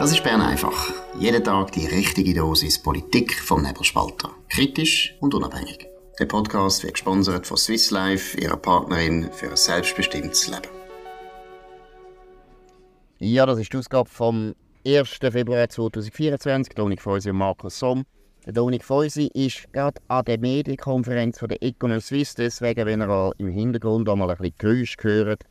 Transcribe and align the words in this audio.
Das 0.00 0.12
ist 0.12 0.24
Bern 0.24 0.40
einfach. 0.40 0.94
Jeden 1.18 1.44
Tag 1.44 1.72
die 1.72 1.84
richtige 1.84 2.32
Dosis 2.32 2.82
Politik 2.82 3.34
vom 3.34 3.60
Nebelspalter. 3.60 4.30
Kritisch 4.48 5.14
und 5.20 5.34
unabhängig. 5.34 5.88
Der 6.18 6.24
Podcast 6.24 6.82
wird 6.82 6.94
gesponsert 6.94 7.46
von 7.46 7.58
Swiss 7.58 7.90
Life, 7.90 8.40
ihrer 8.40 8.56
Partnerin 8.56 9.28
für 9.30 9.50
ein 9.50 9.56
selbstbestimmtes 9.58 10.48
Leben. 10.48 10.70
Ja, 13.18 13.44
das 13.44 13.58
ist 13.58 13.74
die 13.74 13.76
Ausgabe 13.76 14.08
vom 14.08 14.54
1. 14.86 15.18
Februar 15.20 15.68
2024. 15.68 16.74
Dominik 16.74 17.02
Feusi 17.02 17.28
und 17.28 17.36
Markus 17.36 17.78
Somm. 17.78 18.06
Der 18.46 18.54
Dominik 18.54 18.86
Feusi 18.86 19.26
ist 19.34 19.70
gerade 19.70 20.00
an 20.08 20.24
der 20.24 20.38
Medienkonferenz 20.38 21.38
von 21.38 21.50
der 21.50 21.62
Econom 21.62 22.00
Suisse. 22.00 22.36
Deswegen, 22.38 22.86
wenn 22.86 23.02
ihr 23.02 23.32
im 23.36 23.48
Hintergrund 23.48 24.08
einmal 24.08 24.30
ein 24.30 24.38
bisschen 24.38 24.54
Geräusch 24.56 24.96
hört, 25.02 25.42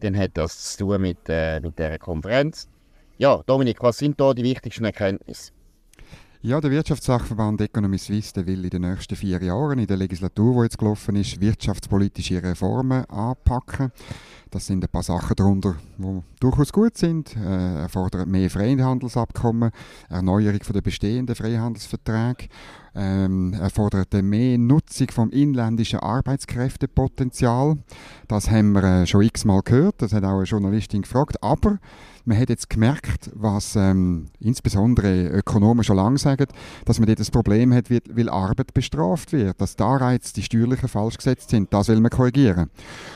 dann 0.00 0.14
hat 0.14 0.32
das 0.34 0.76
zu 0.76 0.84
tun 0.84 1.00
mit, 1.00 1.20
äh, 1.30 1.58
mit 1.60 1.78
dieser 1.78 1.98
Konferenz. 1.98 2.68
Ja, 3.16 3.42
Dominik, 3.46 3.80
was 3.80 3.98
sind 3.98 4.20
da 4.20 4.34
die 4.34 4.42
wichtigsten 4.42 4.84
Erkenntnisse? 4.84 5.52
Ja, 6.42 6.60
der 6.60 6.72
Wirtschaftssachverband 6.72 7.60
Economy 7.60 7.96
Suisse 7.96 8.44
will 8.44 8.64
in 8.64 8.70
den 8.70 8.82
nächsten 8.82 9.14
vier 9.14 9.40
Jahren 9.40 9.78
in 9.78 9.86
der 9.86 9.96
Legislatur, 9.96 10.54
die 10.56 10.62
jetzt 10.64 10.78
gelaufen 10.78 11.16
ist, 11.16 11.40
wirtschaftspolitische 11.40 12.42
Reformen 12.42 13.04
anpacken. 13.06 13.92
Das 14.50 14.66
sind 14.66 14.84
ein 14.84 14.90
paar 14.90 15.02
Sachen 15.04 15.36
darunter, 15.36 15.76
die 15.96 16.22
durchaus 16.40 16.72
gut 16.72 16.98
sind. 16.98 17.34
Äh, 17.36 17.82
er 17.82 17.88
fordert 17.88 18.26
mehr 18.26 18.50
Freihandelsabkommen, 18.50 19.70
Erneuerung 20.10 20.60
der 20.74 20.82
bestehenden 20.82 21.34
Freihandelsverträge. 21.34 22.48
Ähm, 22.94 23.54
er 23.54 23.70
fordert 23.70 24.12
mehr 24.12 24.58
Nutzung 24.58 25.08
vom 25.12 25.30
inländischen 25.30 26.00
Arbeitskräftepotenzial. 26.00 27.78
Das 28.28 28.50
haben 28.50 28.72
wir 28.72 28.84
äh, 28.84 29.06
schon 29.06 29.22
x-mal 29.22 29.62
gehört, 29.62 30.02
das 30.02 30.12
hat 30.12 30.24
auch 30.24 30.36
eine 30.36 30.44
Journalistin 30.44 31.02
gefragt. 31.02 31.42
Aber 31.42 31.78
man 32.24 32.38
hat 32.38 32.48
jetzt 32.48 32.70
gemerkt, 32.70 33.30
was 33.34 33.76
ähm, 33.76 34.28
insbesondere 34.40 35.28
Ökonomen 35.28 35.84
schon 35.84 35.96
lange 35.96 36.18
sagen, 36.18 36.46
dass 36.84 36.98
man 36.98 37.06
dort 37.06 37.20
das 37.20 37.30
Problem 37.30 37.72
hat, 37.74 37.90
weil 37.90 38.28
Arbeit 38.28 38.72
bestraft 38.74 39.32
wird, 39.32 39.60
dass 39.60 39.76
die 39.76 39.82
Anreize, 39.82 40.32
die 40.34 40.42
steuerlichen 40.42 40.88
falsch 40.88 41.16
gesetzt 41.16 41.50
sind. 41.50 41.72
Das 41.72 41.88
will 41.88 42.00
man 42.00 42.10
korrigieren. 42.10 42.70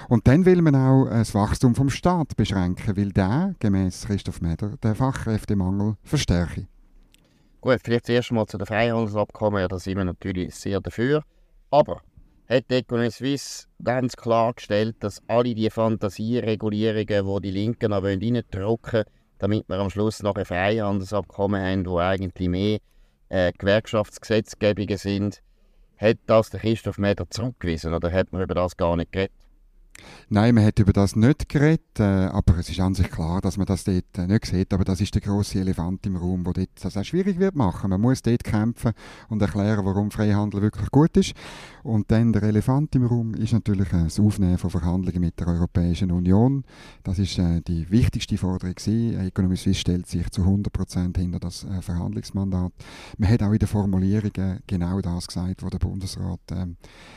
Und 0.09 0.27
dann 0.29 0.45
will 0.45 0.62
man 0.62 0.75
auch 0.75 1.06
das 1.09 1.34
Wachstum 1.34 1.75
vom 1.75 1.91
Staat 1.91 2.36
beschränken, 2.36 2.97
weil 2.97 3.12
der, 3.12 3.55
gemäß 3.59 4.06
Christoph 4.06 4.41
Meder, 4.41 4.77
den 4.77 4.95
Fachkräftemangel 4.95 5.97
verstärke. 6.03 6.67
Gut, 7.61 7.81
vielleicht 7.83 8.06
zuerst 8.06 8.31
mal 8.31 8.47
zu 8.47 8.56
den 8.56 8.67
Freihandelsabkommen, 8.67 9.61
ja, 9.61 9.69
da 9.69 9.79
sind 9.79 9.97
wir 9.97 10.05
natürlich 10.05 10.55
sehr 10.55 10.81
dafür. 10.81 11.25
Aber 11.70 12.01
hat 12.49 12.73
Economie 12.73 13.11
Suisse 13.11 13.67
ganz 13.83 14.17
klar 14.17 14.55
gestellt, 14.55 14.97
dass 15.01 15.23
alle 15.27 15.55
die 15.55 15.69
Fantasieregulierungen, 15.69 17.07
die 17.07 17.41
die 17.43 17.51
Linken 17.51 17.91
noch 17.91 18.03
reindrücken 18.03 18.63
wollen, 18.65 19.05
damit 19.39 19.69
wir 19.69 19.79
am 19.79 19.91
Schluss 19.91 20.23
noch 20.23 20.37
ein 20.37 20.45
Freihandelsabkommen 20.45 21.61
haben, 21.63 21.87
wo 21.87 21.99
eigentlich 21.99 22.49
mehr 22.49 22.79
äh, 23.29 23.53
Gewerkschaftsgesetzgebungen 23.53 24.97
sind, 24.97 25.43
hat 25.99 26.19
das 26.27 26.51
der 26.51 26.61
Christoph 26.61 26.99
Meder 26.99 27.29
zurückgewiesen 27.29 27.93
oder 27.93 28.11
hat 28.11 28.33
man 28.33 28.43
über 28.43 28.55
das 28.55 28.77
gar 28.77 28.97
nicht 28.97 29.13
geredet? 29.13 29.33
Nein, 30.31 30.55
man 30.55 30.65
hat 30.65 30.79
über 30.79 30.93
das 30.93 31.17
nicht 31.17 31.49
geredet, 31.49 31.99
äh, 31.99 32.03
aber 32.03 32.59
es 32.59 32.69
ist 32.69 32.81
an 32.81 32.95
sich 32.95 33.11
klar, 33.11 33.41
dass 33.41 33.57
man 33.57 33.67
das 33.67 33.85
dort 33.85 34.19
äh, 34.19 34.27
nicht 34.27 34.45
sieht. 34.45 34.75
Aber 34.75 34.85
das 34.85 35.01
ist 35.01 35.15
der 35.15 35.23
große 35.23 35.59
Elefant 35.59 36.05
im 36.07 36.17
Raum, 36.17 36.45
wo 36.45 36.53
dort 36.53 36.69
das 36.83 36.97
auch 36.99 37.05
schwierig 37.05 37.39
wird 37.39 37.55
machen. 37.55 37.89
Man 37.91 38.01
muss 38.01 38.21
dort 38.21 38.45
kämpfen 38.45 38.93
und 39.31 39.41
erklären, 39.41 39.87
warum 39.87 40.11
Freihandel 40.11 40.61
wirklich 40.61 40.91
gut 40.91 41.17
ist. 41.17 41.33
Und 41.83 42.11
dann 42.11 42.33
der 42.35 42.43
Elefant 42.43 42.95
im 42.95 43.07
Raum 43.07 43.35
ist 43.35 43.55
natürlich 43.55 43.91
äh, 43.93 44.05
das 44.05 44.21
Aufnehmen 44.21 44.59
von 44.59 44.69
Verhandlungen 44.69 45.21
mit 45.21 45.41
der 45.41 45.49
Europäischen 45.49 46.11
Union. 46.11 46.65
Das 47.05 47.19
ist 47.19 47.39
die 47.39 47.91
wichtigste 47.91 48.37
Forderung. 48.37 48.75
Economy 48.77 49.57
Suisse 49.57 49.81
stellt 49.81 50.07
sich 50.07 50.29
zu 50.31 50.43
100 50.43 50.73
Prozent 50.73 51.17
hinter 51.17 51.39
das 51.39 51.67
Verhandlungsmandat. 51.81 52.73
Man 53.17 53.31
hat 53.31 53.43
auch 53.43 53.53
in 53.53 53.59
den 53.59 53.69
Formulierungen 53.69 54.61
genau 54.67 55.01
das 55.01 55.27
gesagt, 55.27 55.63
was 55.63 55.70
der 55.70 55.79
Bundesrat 55.79 56.41
ähm, 56.53 56.77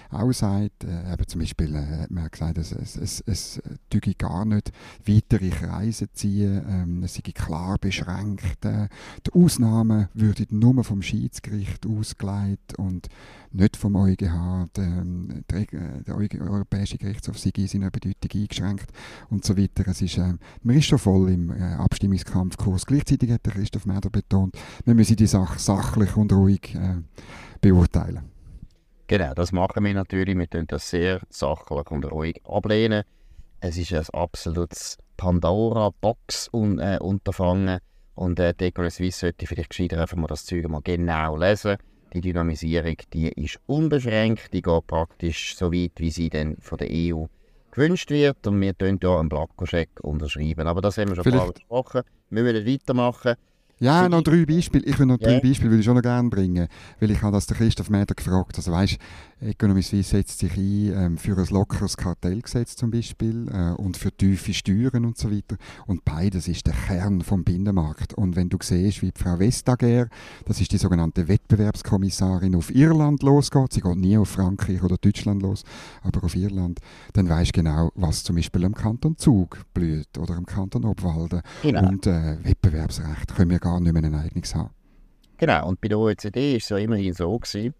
auch 0.09 0.31
sagt. 0.31 0.84
Eben 0.84 1.28
zum 1.28 1.41
Beispiel 1.41 1.75
hat 1.75 2.12
man 2.12 2.30
gesagt, 2.30 2.58
es, 2.72 2.96
es, 2.96 3.22
es, 3.22 3.24
es 3.26 3.62
tüge 3.90 4.14
gar 4.16 4.46
nicht 4.46 4.72
weitere 5.06 5.50
Kreise 5.50 6.12
ziehen, 6.12 6.64
ähm, 6.68 7.04
es 7.04 7.16
sei 7.16 7.22
klar 7.34 7.78
beschränkt. 7.80 8.66
Äh, 8.66 8.88
die 9.26 9.34
Ausnahmen 9.34 10.08
würden 10.14 10.59
nur 10.59 10.84
vom 10.84 11.02
Schiedsgericht 11.02 11.86
ausgelegt 11.86 12.78
und 12.78 13.08
nicht 13.52 13.78
vom 13.78 13.96
EuGH. 13.96 14.68
Der, 14.76 15.04
der, 15.50 15.66
der 16.02 16.42
Europäische 16.42 16.98
Gerichtshof 16.98 17.38
sei 17.38 17.52
in 17.58 17.68
seiner 17.68 17.92
Bedeutung 17.92 18.32
eingeschränkt 18.34 18.92
und 19.30 19.46
so 19.46 19.58
weiter. 19.58 19.88
Es 19.88 20.02
ist, 20.02 20.18
äh, 20.18 20.34
man 20.64 20.78
ist 20.78 20.86
schon 20.86 21.00
voll 21.00 21.30
im 21.30 21.52
äh, 21.52 21.74
Abstimmungskampfkurs. 21.74 22.86
Gleichzeitig 22.86 23.32
hat 23.32 23.46
der 23.46 23.53
Christoph 23.53 23.86
Merder 23.86 24.09
betont, 24.09 24.58
wir 24.86 24.94
müssen 24.94 25.16
die 25.16 25.28
Sache 25.28 25.59
sachlich 25.59 26.16
und 26.16 26.32
ruhig 26.32 26.76
äh, 26.76 27.02
beurteilen. 27.59 28.31
Genau, 29.11 29.33
das 29.33 29.51
machen 29.51 29.83
wir 29.83 29.94
natürlich. 29.94 30.38
Wir 30.38 30.49
tun 30.49 30.67
das 30.67 30.89
sehr 30.89 31.19
sachlich 31.29 31.91
und 31.91 32.09
ruhig 32.09 32.39
ablehnen. 32.45 33.03
Es 33.59 33.77
ist 33.77 33.94
ein 33.94 34.05
absolutes 34.13 34.97
Pandora-Box-Unterfangen. 35.17 37.67
Äh, 37.67 37.79
und 38.16 38.39
äh, 38.39 38.53
Decor 38.53 38.89
Suisse 38.89 39.19
sollte 39.19 39.47
vielleicht 39.47 39.72
gescheiter 39.72 39.99
einfach 39.99 40.16
mal 40.16 40.27
das 40.27 40.45
Zeug 40.45 40.66
mal 40.69 40.79
genau 40.81 41.35
lesen. 41.35 41.75
Die 42.13 42.22
Dynamisierung, 42.22 42.95
die 43.11 43.27
ist 43.33 43.59
unbeschränkt, 43.66 44.53
die 44.53 44.61
geht 44.61 44.88
praktisch 44.88 45.57
so 45.57 45.73
weit, 45.73 45.91
wie 45.97 46.09
sie 46.09 46.29
dann 46.29 46.55
von 46.61 46.78
der 46.78 46.88
EU 46.89 47.25
gewünscht 47.72 48.11
wird. 48.11 48.47
Und 48.47 48.61
wir 48.61 48.78
tun 48.78 48.97
hier 49.01 49.19
einen 49.19 49.28
Blankoscheck 49.28 49.89
unterschreiben. 49.99 50.67
Aber 50.67 50.79
das 50.79 50.97
haben 50.97 51.09
wir 51.09 51.17
schon 51.17 51.33
ein 51.33 51.38
paar 51.38 51.51
besprochen. 51.51 52.03
Wir 52.29 52.43
müssen 52.43 52.66
weitermachen. 52.66 53.35
Ja, 53.81 54.08
noch 54.08 54.22
drei 54.22 54.46
Beispiele. 54.46 54.86
Ich 54.86 55.00
will 55.00 55.08
noch 55.08 55.18
drei 55.18 55.31
yeah. 55.31 55.40
Beispiele, 55.42 55.72
würde 55.72 55.80
ich 55.80 55.86
schon 55.86 55.96
noch 55.96 56.03
gerne 56.03 56.30
bringen. 56.30 56.68
Weil 57.00 57.09
ich 57.09 57.22
habe 57.24 57.34
das 57.34 57.47
der 57.47 57.58
Christoph 57.58 57.90
Mäder 57.90 58.14
gefragt. 58.14 58.56
Also 58.58 58.72
weißt, 58.72 58.97
Economy 59.42 59.81
Suisse 59.81 60.12
setzt 60.12 60.38
sich 60.38 60.56
ein 60.56 60.94
ähm, 60.94 61.18
für 61.18 61.36
ein 61.36 61.47
lockeres 61.50 61.97
Kartellgesetz 61.97 62.75
zum 62.75 62.91
Beispiel 62.91 63.47
äh, 63.52 63.72
und 63.72 63.97
für 63.97 64.12
tiefe 64.12 64.53
Steuern 64.53 65.03
und 65.03 65.18
so 65.18 65.31
weiter. 65.31 65.58
Und 65.88 66.06
beides 66.06 66.47
ist 66.47 66.68
der 66.68 66.75
Kern 66.75 67.22
vom 67.22 67.44
Binnenmarkt. 67.44 68.14
Und 68.14 68.36
wenn 68.36 68.50
du 68.50 68.58
siehst, 68.62 69.02
wie 69.02 69.12
Frau 69.16 69.40
Vestager, 69.40 70.09
das 70.46 70.62
ist 70.62 70.72
die 70.72 70.78
sogenannte 70.78 71.28
Wettbewerbskommissarin, 71.28 72.53
auf 72.53 72.74
Irland 72.74 73.24
losgeht, 73.24 73.74
sie 73.74 73.81
geht 73.81 73.97
nie 73.97 74.16
auf 74.16 74.30
Frankreich 74.30 74.84
oder 74.84 74.97
Deutschland 74.97 75.41
los, 75.41 75.64
aber 76.03 76.24
auf 76.24 76.36
Irland, 76.36 76.80
dann 77.14 77.28
weißt 77.28 77.58
du 77.58 77.64
genau, 77.64 77.91
was 77.96 78.24
zum 78.24 78.36
Beispiel 78.36 78.62
im 78.62 78.75
Kanton 78.75 79.18
Zug 79.18 79.66
blüht 79.74 80.20
oder 80.20 80.38
im 80.38 80.46
Kanton 80.46 80.86
Obwalden. 80.86 81.41
Genau. 81.64 81.88
Und 81.88 82.06
äh, 82.06 82.38
Wettbewerbsrecht 82.44 83.36
können 83.36 83.50
wir 83.50 83.59
gar 83.59 83.71
nicht 83.80 83.94
mehr 83.94 84.04
ein 84.04 84.16
eigenes 84.16 84.56
haben. 84.56 84.72
Genau, 85.38 85.68
und 85.68 85.82
bei 85.82 85.88
der 85.88 85.98
OECD 85.98 86.52
war 86.52 86.58
es 86.58 86.70
ja 86.70 86.78
immerhin 86.78 87.14
so, 87.14 87.38
gewesen, 87.38 87.74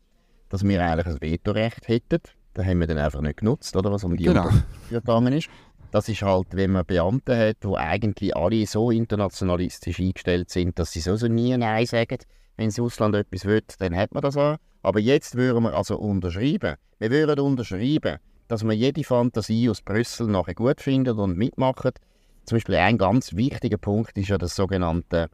dass 0.50 0.64
wir 0.64 0.84
eigentlich 0.84 1.08
ein 1.08 1.22
Vetorecht 1.22 1.88
hätten. 1.88 2.20
Das 2.54 2.66
haben 2.66 2.80
wir 2.80 2.88
dann 2.88 2.98
einfach 2.98 3.22
nicht 3.22 3.38
genutzt, 3.38 3.76
oder, 3.76 3.92
was 3.92 4.04
um 4.04 4.18
die 4.18 4.26
genau. 4.26 4.50
gegangen 4.90 5.34
ist. 5.34 5.50
Das 5.92 6.08
ist 6.08 6.22
halt, 6.22 6.48
wenn 6.52 6.72
man 6.72 6.86
Beamte 6.86 7.38
hat, 7.38 7.58
die 7.64 7.76
eigentlich 7.76 8.36
alle 8.36 8.66
so 8.66 8.92
internationalistisch 8.92 10.00
eingestellt 10.00 10.50
sind, 10.50 10.80
dass 10.80 10.92
sie 10.92 11.02
so 11.02 11.16
nie 11.28 11.56
Nein 11.58 11.86
sagen. 11.86 12.18
Wenn 12.58 12.70
das 12.70 12.80
Ausland 12.80 13.16
etwas 13.16 13.46
will, 13.46 13.62
dann 13.80 13.96
hat 13.96 14.14
man 14.14 14.22
das 14.22 14.38
auch. 14.38 14.58
Aber 14.84 15.00
jetzt 15.00 15.36
würden 15.36 15.64
wir 15.64 15.76
also 15.76 15.98
unterschreiben. 15.98 16.76
Wir 17.00 17.12
würden 17.12 17.40
unterschreiben, 17.40 18.18
dass 18.48 18.64
man 18.64 18.78
jede 18.78 19.04
Fantasie 19.04 19.70
aus 19.70 19.82
Brüssel 19.82 20.28
nachher 20.28 20.56
gut 20.56 20.82
findet 20.82 21.18
und 21.18 21.38
mitmacht. 21.38 22.00
Zum 22.46 22.56
Beispiel 22.56 22.76
ein 22.76 22.98
ganz 22.98 23.36
wichtiger 23.36 23.78
Punkt 23.78 24.18
ist 24.18 24.30
ja 24.30 24.38
das 24.38 24.56
sogenannte 24.56 25.30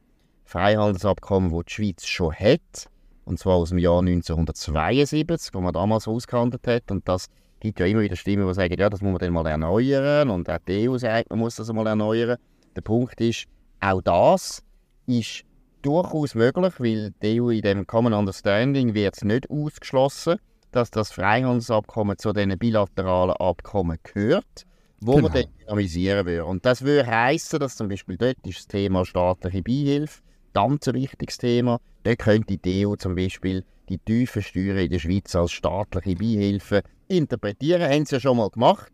Freihandelsabkommen, 0.48 1.50
das 1.50 1.64
die 1.66 1.72
Schweiz 1.72 2.06
schon 2.06 2.34
hat 2.34 2.88
und 3.28 3.38
zwar 3.38 3.56
aus 3.56 3.68
dem 3.68 3.76
Jahr 3.76 3.98
1972, 3.98 5.52
wo 5.52 5.60
man 5.60 5.74
damals 5.74 6.08
ausgehandelt 6.08 6.66
hat. 6.66 6.90
Und 6.90 7.06
das 7.06 7.26
gibt 7.60 7.78
ja 7.78 7.84
immer 7.84 8.00
wieder 8.00 8.16
Stimmen, 8.16 8.48
die 8.48 8.54
sagen, 8.54 8.74
ja, 8.78 8.88
das 8.88 9.02
muss 9.02 9.12
man 9.12 9.18
dann 9.18 9.34
mal 9.34 9.46
erneuern. 9.46 10.30
Und 10.30 10.48
auch 10.48 10.58
die 10.66 10.88
EU 10.88 10.96
sagt, 10.96 11.28
man 11.28 11.40
muss 11.40 11.56
das 11.56 11.70
mal 11.70 11.86
erneuern. 11.86 12.38
Der 12.74 12.80
Punkt 12.80 13.20
ist, 13.20 13.44
auch 13.80 14.00
das 14.00 14.62
ist 15.06 15.42
durchaus 15.82 16.34
möglich, 16.34 16.72
weil 16.78 17.12
die 17.22 17.38
EU 17.38 17.50
in 17.50 17.60
dem 17.60 17.86
Common 17.86 18.14
Understanding 18.14 18.94
wird 18.94 19.22
nicht 19.22 19.50
ausgeschlossen, 19.50 20.38
dass 20.72 20.90
das 20.90 21.12
Freihandelsabkommen 21.12 22.16
zu 22.16 22.32
diesen 22.32 22.58
bilateralen 22.58 23.36
Abkommen 23.36 23.98
gehört, 24.02 24.64
wo 25.00 25.16
genau. 25.16 25.28
man 25.28 25.32
dann 25.34 25.52
dynamisieren 25.60 26.24
würde. 26.24 26.46
Und 26.46 26.64
das 26.64 26.80
würde 26.80 27.06
heißen, 27.06 27.60
dass 27.60 27.76
zum 27.76 27.88
Beispiel 27.88 28.16
dort 28.16 28.38
ist 28.46 28.58
das 28.60 28.68
Thema 28.68 29.04
staatliche 29.04 29.62
Beihilfe 29.62 30.22
ganz 30.58 30.88
ein 30.88 30.94
wichtiges 30.94 31.38
Thema. 31.38 31.80
Da 32.02 32.16
könnte 32.16 32.58
die 32.58 32.86
EU 32.86 32.96
zum 32.96 33.14
Beispiel 33.14 33.64
die 33.88 33.98
tiefen 33.98 34.42
Steuern 34.42 34.78
in 34.78 34.90
der 34.90 34.98
Schweiz 34.98 35.34
als 35.36 35.52
staatliche 35.52 36.16
Beihilfe 36.16 36.82
interpretieren. 37.06 37.82
Haben 37.82 38.04
sie 38.04 38.16
ja 38.16 38.20
schon 38.20 38.36
mal 38.36 38.50
gemacht. 38.50 38.90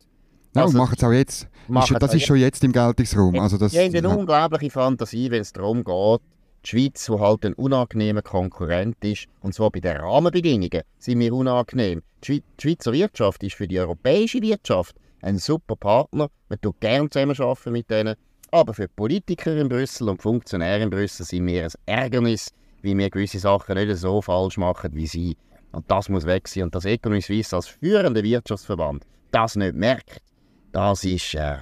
Ja, 0.54 0.62
also, 0.62 0.76
machen 0.76 0.94
es 0.96 1.02
auch 1.02 1.12
jetzt. 1.12 1.48
Ist, 1.68 2.02
das 2.02 2.14
ist 2.14 2.26
schon 2.26 2.36
jetzt 2.36 2.62
im 2.64 2.72
Geltungsraum. 2.72 3.38
Also 3.40 3.56
das, 3.56 3.72
die 3.72 3.78
haben 3.78 3.96
eine 3.96 4.08
ja. 4.08 4.14
unglaubliche 4.14 4.70
Fantasie, 4.70 5.30
wenn 5.30 5.40
es 5.40 5.52
darum 5.52 5.82
geht, 5.82 6.20
die 6.64 6.68
Schweiz, 6.68 7.06
die 7.06 7.18
halt 7.18 7.46
ein 7.46 7.54
unangenehmer 7.54 8.22
Konkurrent 8.22 9.02
ist, 9.02 9.26
und 9.40 9.54
zwar 9.54 9.70
bei 9.70 9.80
den 9.80 9.96
Rahmenbedingungen 9.96 10.82
sind 10.98 11.18
wir 11.18 11.34
unangenehm. 11.34 12.02
Die, 12.24 12.42
Schweizer 12.60 12.92
Wirtschaft 12.92 13.42
ist 13.42 13.56
für 13.56 13.66
die 13.66 13.80
europäische 13.80 14.40
Wirtschaft 14.42 14.96
ein 15.22 15.38
super 15.38 15.76
Partner. 15.76 16.28
Man 16.48 16.60
tut 16.60 16.80
gerne 16.80 17.08
zusammenarbeiten 17.08 17.72
mit 17.72 17.90
denen. 17.90 18.14
Aber 18.54 18.72
für 18.72 18.86
die 18.86 18.94
Politiker 18.94 19.56
in 19.56 19.68
Brüssel 19.68 20.08
und 20.08 20.22
Funktionäre 20.22 20.84
in 20.84 20.88
Brüssel 20.88 21.26
sind 21.26 21.44
wir 21.48 21.64
ein 21.64 21.72
Ärgernis, 21.86 22.52
wie 22.82 22.96
wir 22.96 23.10
gewisse 23.10 23.40
Sachen 23.40 23.74
nicht 23.74 23.96
so 23.96 24.22
falsch 24.22 24.58
machen 24.58 24.94
wie 24.94 25.08
sie. 25.08 25.36
Und 25.72 25.90
das 25.90 26.08
muss 26.08 26.24
weg 26.24 26.46
sein. 26.46 26.62
Und 26.62 26.74
dass 26.76 26.84
Economy 26.84 27.20
Suisse 27.20 27.56
als 27.56 27.66
führender 27.66 28.22
Wirtschaftsverband 28.22 29.04
das 29.32 29.56
nicht 29.56 29.74
merkt, 29.74 30.22
das 30.70 31.02
ist 31.02 31.34
äh, 31.34 31.56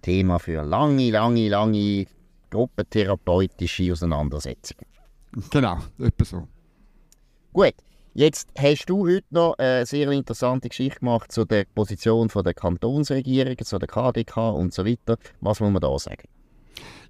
Thema 0.00 0.38
für 0.38 0.62
lange, 0.62 1.10
lange, 1.10 1.50
lange 1.50 2.06
gruppentherapeutische 2.48 3.92
Auseinandersetzungen. 3.92 4.86
Genau, 5.50 5.76
etwa 5.98 6.24
so. 6.24 6.48
Gut, 7.52 7.74
jetzt 8.18 8.48
hast 8.58 8.86
du 8.86 9.06
heute 9.06 9.26
noch 9.30 9.54
eine 9.58 9.86
sehr 9.86 10.10
interessante 10.10 10.68
Geschichte 10.68 10.98
gemacht 10.98 11.30
zu 11.30 11.44
der 11.44 11.66
Position 11.72 12.28
der 12.28 12.52
Kantonsregierung, 12.52 13.56
zu 13.58 13.78
der 13.78 13.86
KDK 13.86 14.36
und 14.50 14.74
so 14.74 14.84
weiter. 14.84 15.16
Was 15.40 15.60
muss 15.60 15.70
man 15.70 15.80
da 15.80 15.96
sagen? 15.98 16.24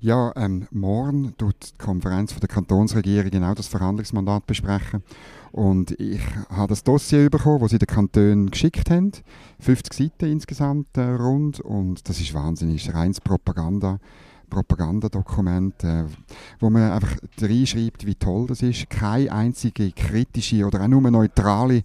Ja, 0.01 0.33
ähm, 0.37 0.69
morgen 0.71 1.35
tut 1.39 1.73
die 1.73 1.79
Konferenz 1.79 2.33
von 2.33 2.41
der 2.41 2.49
Kantonsregierung 2.49 3.31
genau 3.31 3.55
das 3.55 3.69
Verhandlungsmandat 3.69 4.47
besprechen. 4.47 5.03
Und 5.51 5.93
ich 5.99 6.21
habe 6.51 6.69
das 6.69 6.85
Dossier 6.85 7.31
bekommen, 7.31 7.61
das 7.61 7.71
sie 7.71 7.79
den 7.79 7.87
Kantonen 7.87 8.51
geschickt 8.51 8.91
haben. 8.91 9.13
50 9.61 9.93
Seiten 9.95 10.31
insgesamt 10.31 10.97
äh, 10.97 11.03
rund. 11.03 11.61
Und 11.61 12.07
das 12.09 12.21
ist 12.21 12.35
wahnsinnig, 12.35 12.83
das 12.83 12.89
ist 12.89 12.95
reines 12.95 13.21
Propaganda. 13.21 13.99
Propagandadokument, 14.49 15.85
äh, 15.85 16.05
wo 16.61 16.71
man 16.71 16.93
einfach 16.93 17.17
reinschreibt, 17.41 18.07
wie 18.07 18.15
toll 18.15 18.47
das 18.47 18.63
ist. 18.63 18.91
Keine 18.91 19.33
einzige 19.33 19.93
kritische 19.93 20.65
oder 20.67 20.83
auch 20.83 20.89
nur 20.89 21.11
neutrale 21.11 21.83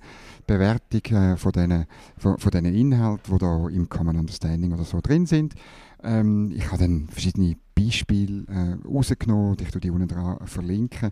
Bewertung 0.48 1.18
äh, 1.18 1.38
von 1.38 1.52
diesen 1.52 1.86
von, 2.18 2.38
von 2.38 2.52
Inhalten, 2.66 3.34
die 3.34 3.38
da 3.38 3.68
im 3.70 3.88
Common 3.90 4.18
Understanding 4.18 4.74
oder 4.74 4.84
so 4.84 5.00
drin 5.02 5.26
sind. 5.26 5.56
Ähm, 6.04 6.52
ich 6.56 6.68
habe 6.68 6.80
dann 6.80 7.08
verschiedene 7.10 7.56
Beispiele 7.76 8.46
äh, 8.48 8.88
rausgenommen, 8.88 9.58
ich 9.62 9.72
die 9.72 9.92
unten 9.92 10.08
dran 10.08 10.38
verlinken. 10.46 11.12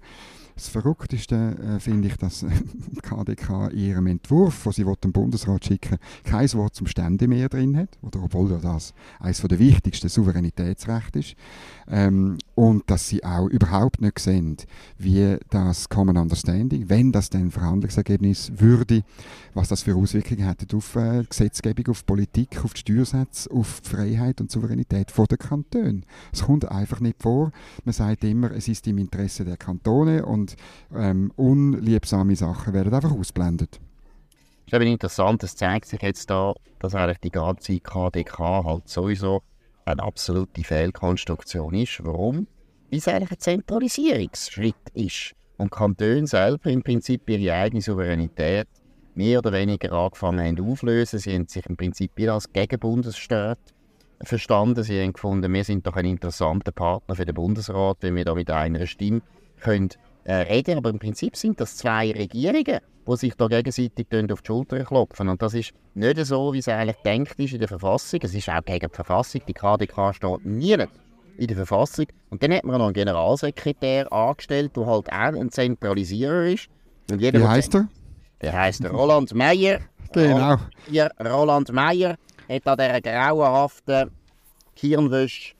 Das 0.55 0.67
Verrückteste 0.67 1.35
äh, 1.35 1.79
finde 1.79 2.09
ich, 2.09 2.17
dass 2.17 2.39
die 2.39 3.01
KDK 3.01 3.69
in 3.71 3.79
ihrem 3.79 4.07
Entwurf, 4.07 4.63
den 4.63 4.73
sie 4.73 4.85
dem 5.03 5.11
Bundesrat 5.11 5.65
schicken 5.65 5.97
kein 6.23 6.51
Wort 6.53 6.75
zum 6.75 6.87
Ständemeer 6.87 7.49
drin 7.49 7.77
hat, 7.77 7.97
oder 8.01 8.23
obwohl 8.23 8.49
das 8.59 8.93
eines 9.19 9.41
der 9.41 9.59
wichtigsten 9.59 10.09
Souveränitätsrechte 10.09 11.19
ist. 11.19 11.35
Ähm, 11.89 12.37
und 12.55 12.89
dass 12.89 13.07
sie 13.07 13.23
auch 13.23 13.47
überhaupt 13.47 14.01
nicht 14.01 14.19
sehen, 14.19 14.57
wie 14.97 15.37
das 15.49 15.89
Common 15.89 16.17
Understanding, 16.17 16.89
wenn 16.89 17.11
das 17.11 17.29
dann 17.29 17.51
Verhandlungsergebnis 17.51 18.51
würde, 18.57 19.03
was 19.53 19.67
das 19.67 19.81
für 19.83 19.95
Auswirkungen 19.95 20.45
hätte 20.45 20.75
auf 20.75 20.95
äh, 20.95 21.23
Gesetzgebung, 21.23 21.87
auf 21.87 22.05
Politik, 22.05 22.63
auf 22.63 22.73
die 22.73 22.81
Steuersätze, 22.81 23.49
auf 23.51 23.81
die 23.81 23.89
Freiheit 23.89 24.41
und 24.41 24.51
Souveränität 24.51 25.11
der 25.17 25.37
Kantone. 25.37 26.01
Es 26.31 26.43
kommt 26.43 26.65
einfach 26.65 26.99
nicht 26.99 27.21
vor. 27.21 27.51
Man 27.83 27.93
sagt 27.93 28.23
immer, 28.23 28.51
es 28.51 28.67
ist 28.67 28.87
im 28.87 28.97
Interesse 28.97 29.45
der 29.45 29.57
Kantone 29.57 30.25
und 30.25 30.50
ähm, 30.95 31.31
unliebsame 31.35 32.35
Sachen 32.35 32.73
werden 32.73 32.93
einfach 32.93 33.11
ausblendet. 33.11 33.79
Das 34.65 34.79
ist 34.79 34.81
eben 34.81 34.91
interessant, 34.91 35.43
es 35.43 35.55
zeigt 35.55 35.87
sich 35.87 36.01
jetzt 36.01 36.29
da, 36.29 36.53
dass 36.79 36.95
eigentlich 36.95 37.19
die 37.19 37.31
ganze 37.31 37.79
KDK 37.79 38.39
halt 38.39 38.87
sowieso 38.87 39.41
eine 39.85 40.01
absolute 40.01 40.63
Fehlkonstruktion 40.63 41.73
ist. 41.73 42.03
Warum? 42.03 42.47
Weil 42.89 42.99
es 42.99 43.07
eigentlich 43.07 43.31
ein 43.31 43.39
Zentralisierungsschritt 43.39 44.89
ist. 44.93 45.33
Und 45.57 45.71
Kantone 45.71 46.25
selber 46.25 46.69
im 46.69 46.81
Prinzip 46.81 47.29
ihre 47.29 47.53
eigene 47.53 47.81
Souveränität 47.81 48.67
mehr 49.15 49.39
oder 49.39 49.51
weniger 49.51 49.91
angefangen 49.91 50.39
haben 50.39 50.71
auflösen. 50.71 51.19
Sie 51.19 51.33
haben 51.33 51.47
sich 51.47 51.65
im 51.65 51.77
Prinzip 51.77 52.11
wieder 52.15 52.33
als 52.33 52.51
Gegenbundesstaat 52.51 53.59
verstanden. 54.23 54.83
Sie 54.83 55.01
haben 55.01 55.13
gefunden, 55.13 55.53
wir 55.53 55.63
sind 55.63 55.85
doch 55.85 55.95
ein 55.95 56.05
interessanter 56.05 56.71
Partner 56.71 57.15
für 57.15 57.25
den 57.25 57.35
Bundesrat, 57.35 57.97
wenn 58.01 58.15
wir 58.15 58.25
da 58.25 58.35
mit 58.35 58.49
einer 58.49 58.85
Stimme 58.87 59.21
können 59.59 59.89
äh, 60.23 60.33
reden, 60.33 60.77
aber 60.77 60.89
im 60.89 60.99
Prinzip 60.99 61.35
sind 61.35 61.59
das 61.59 61.77
zwei 61.77 62.11
Regierungen, 62.11 62.79
die 63.07 63.15
sich 63.15 63.35
da 63.35 63.47
gegenseitig 63.47 64.07
auf 64.31 64.41
die 64.41 64.47
Schulter 64.47 64.83
klopfen. 64.83 65.29
Und 65.29 65.41
das 65.41 65.53
ist 65.53 65.73
nicht 65.93 66.23
so, 66.25 66.53
wie 66.53 66.59
es 66.59 66.67
eigentlich 66.67 66.97
denkt 66.97 67.39
ist 67.39 67.53
in 67.53 67.59
der 67.59 67.67
Verfassung. 67.67 68.19
Es 68.23 68.33
ist 68.33 68.49
auch 68.49 68.63
gegen 68.63 68.87
die 68.87 68.95
Verfassung. 68.95 69.41
Die 69.47 69.53
KDK 69.53 70.13
steht 70.13 70.45
nie 70.45 70.77
in 71.37 71.47
der 71.47 71.55
Verfassung. 71.55 72.05
Und 72.29 72.43
dann 72.43 72.53
hat 72.53 72.63
man 72.63 72.77
noch 72.77 72.85
einen 72.85 72.93
Generalsekretär 72.93 74.11
angestellt, 74.11 74.75
der 74.75 74.85
halt 74.85 75.11
auch 75.11 75.13
ein 75.13 75.49
Zentralisierer 75.49 76.45
ist. 76.45 76.67
Und 77.09 77.19
jeder, 77.19 77.39
wie 77.39 77.47
heißt 77.47 77.75
er? 77.75 77.87
Der 78.41 78.53
heißt 78.53 78.85
Roland 78.85 79.33
Meyer. 79.33 79.79
Genau. 80.13 80.57
Roland 81.19 81.71
Meyer 81.71 82.17
hat 82.49 82.67
an 82.67 82.77
dieser 82.77 83.01
grauenhaften 83.01 84.11
Hirnwäsche 84.75 85.53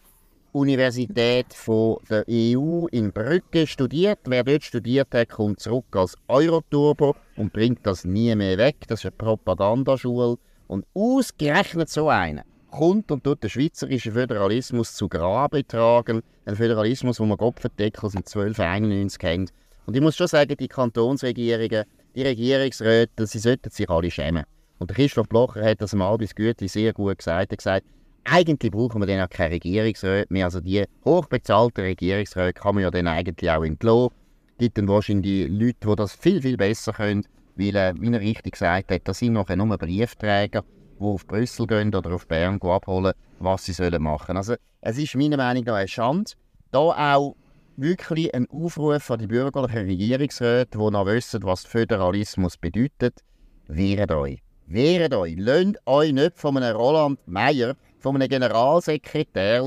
Universität 0.54 1.54
von 1.54 1.98
der 2.10 2.26
EU 2.30 2.88
in 2.92 3.12
Brügge 3.12 3.66
studiert. 3.68 4.20
Wer 4.26 4.44
dort 4.44 4.64
studiert 4.64 5.14
hat, 5.14 5.30
kommt 5.30 5.60
zurück 5.60 5.86
als 5.94 6.16
Euroturbo 6.28 7.16
und 7.38 7.54
bringt 7.54 7.86
das 7.86 8.06
nie 8.06 8.36
mehr 8.36 8.58
weg. 8.58 8.76
Das 8.88 9.00
ist 9.00 9.06
eine 9.06 9.12
Propagandaschule. 9.12 10.38
Und 10.68 10.86
ausgerechnet 10.94 11.90
so 11.90 12.10
eine 12.10 12.44
kommt 12.72 13.12
und 13.12 13.24
tut 13.24 13.44
den 13.44 13.50
schweizerischen 13.50 14.14
Föderalismus 14.14 14.96
zu 14.96 15.08
Grabe 15.08 15.66
tragen. 15.68 16.22
Ein 16.46 16.56
Föderalismus, 16.56 17.20
wo 17.20 17.26
man 17.26 17.38
Kopfendeckel 17.38 18.10
seit 18.10 18.28
1291 18.28 19.20
kennt. 19.20 19.54
Und 19.86 19.96
ich 19.96 20.02
muss 20.02 20.16
schon 20.16 20.28
sagen, 20.28 20.56
die 20.58 20.68
Kantonsregierungen, 20.68 21.86
die 22.16 22.22
Regierungsräte, 22.24 23.28
sie 23.28 23.40
sollten 23.40 23.70
sich 23.70 23.90
alle 23.90 24.10
schämen. 24.10 24.46
Und 24.80 24.94
Christoph 24.94 25.30
Blocher 25.30 25.64
hat 25.64 25.82
das 25.82 25.94
mal 25.94 26.18
bis 26.18 26.34
Gütli 26.34 26.68
sehr 26.68 26.94
gut 26.94 27.20
gesagt. 27.20 27.52
Er 27.52 27.54
hat 27.54 27.58
gesagt, 27.58 27.86
eigentlich 28.24 28.72
brauchen 28.72 29.02
wir 29.02 29.08
dann 29.08 29.22
auch 29.22 29.30
keine 29.30 29.56
Regierungsräte 29.56 30.32
mehr. 30.32 30.46
Also 30.46 30.62
die 30.62 30.86
hochbezahlten 31.06 31.84
Regierungsräte 31.84 32.54
kann 32.54 32.76
man 32.76 32.84
ja 32.84 32.92
dann 32.92 33.08
eigentlich 33.08 33.50
auch 33.50 33.64
entlassen. 33.64 34.16
Es 34.52 34.58
gibt 34.58 34.78
dann 34.78 34.88
wahrscheinlich 34.88 35.50
Leute, 35.50 35.88
die 35.88 35.96
das 35.96 36.14
viel, 36.14 36.42
viel 36.42 36.58
besser 36.58 36.94
können, 36.94 37.26
weil, 37.56 37.76
äh, 37.76 37.94
wie 38.00 38.14
er 38.14 38.20
richtig 38.20 38.54
gesagt 38.54 38.92
hat, 38.92 39.02
das 39.06 39.20
sind 39.20 39.34
nachher 39.34 39.56
nur 39.56 39.78
Briefträger, 39.78 40.64
die 41.00 41.04
auf 41.04 41.26
Brüssel 41.26 41.68
gehen 41.68 41.94
oder 41.94 42.14
auf 42.14 42.28
Bern 42.28 42.62
abholen, 42.62 43.14
was 43.40 43.66
sie 43.66 43.74
sollen 43.74 44.02
machen. 44.02 44.38
Also 44.38 44.56
es 44.82 44.98
ist 44.98 45.16
meiner 45.16 45.38
Meinung 45.38 45.64
nach 45.64 45.76
eine 45.76 45.88
Schande, 45.88 46.32
da 46.72 46.80
auch 46.80 47.36
wirklich 47.78 48.34
ein 48.34 48.48
Aufruf 48.50 49.10
an 49.10 49.20
die 49.20 49.28
bürgerlichen 49.28 49.88
Regierungsräte, 49.88 50.78
die 50.78 50.92
noch 50.92 51.06
wissen, 51.06 51.44
was 51.44 51.66
Föderalismus 51.66 52.58
bedeutet, 52.58 53.20
wehret 53.68 54.12
euch. 54.12 54.40
Wehret 54.68 55.14
euch. 55.14 55.36
Lasst 55.38 55.76
euch 55.86 56.14
nicht 56.14 56.38
von 56.38 56.58
einem 56.58 56.78
Roland 56.78 57.20
Meyer 57.26 57.76
von 58.02 58.16
einem 58.16 58.28
Generalsekretär 58.28 59.64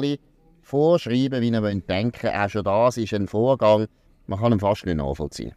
vorschreiben, 0.60 1.40
wie 1.40 1.48
ihr 1.48 1.80
denken 1.82 2.28
Auch 2.28 2.48
schon 2.48 2.64
das 2.64 2.96
ist 2.96 3.14
ein 3.14 3.28
Vorgang, 3.28 3.86
man 4.26 4.40
kann 4.40 4.52
ihn 4.52 4.60
fast 4.60 4.86
nicht 4.86 4.96
nachvollziehen. 4.96 5.54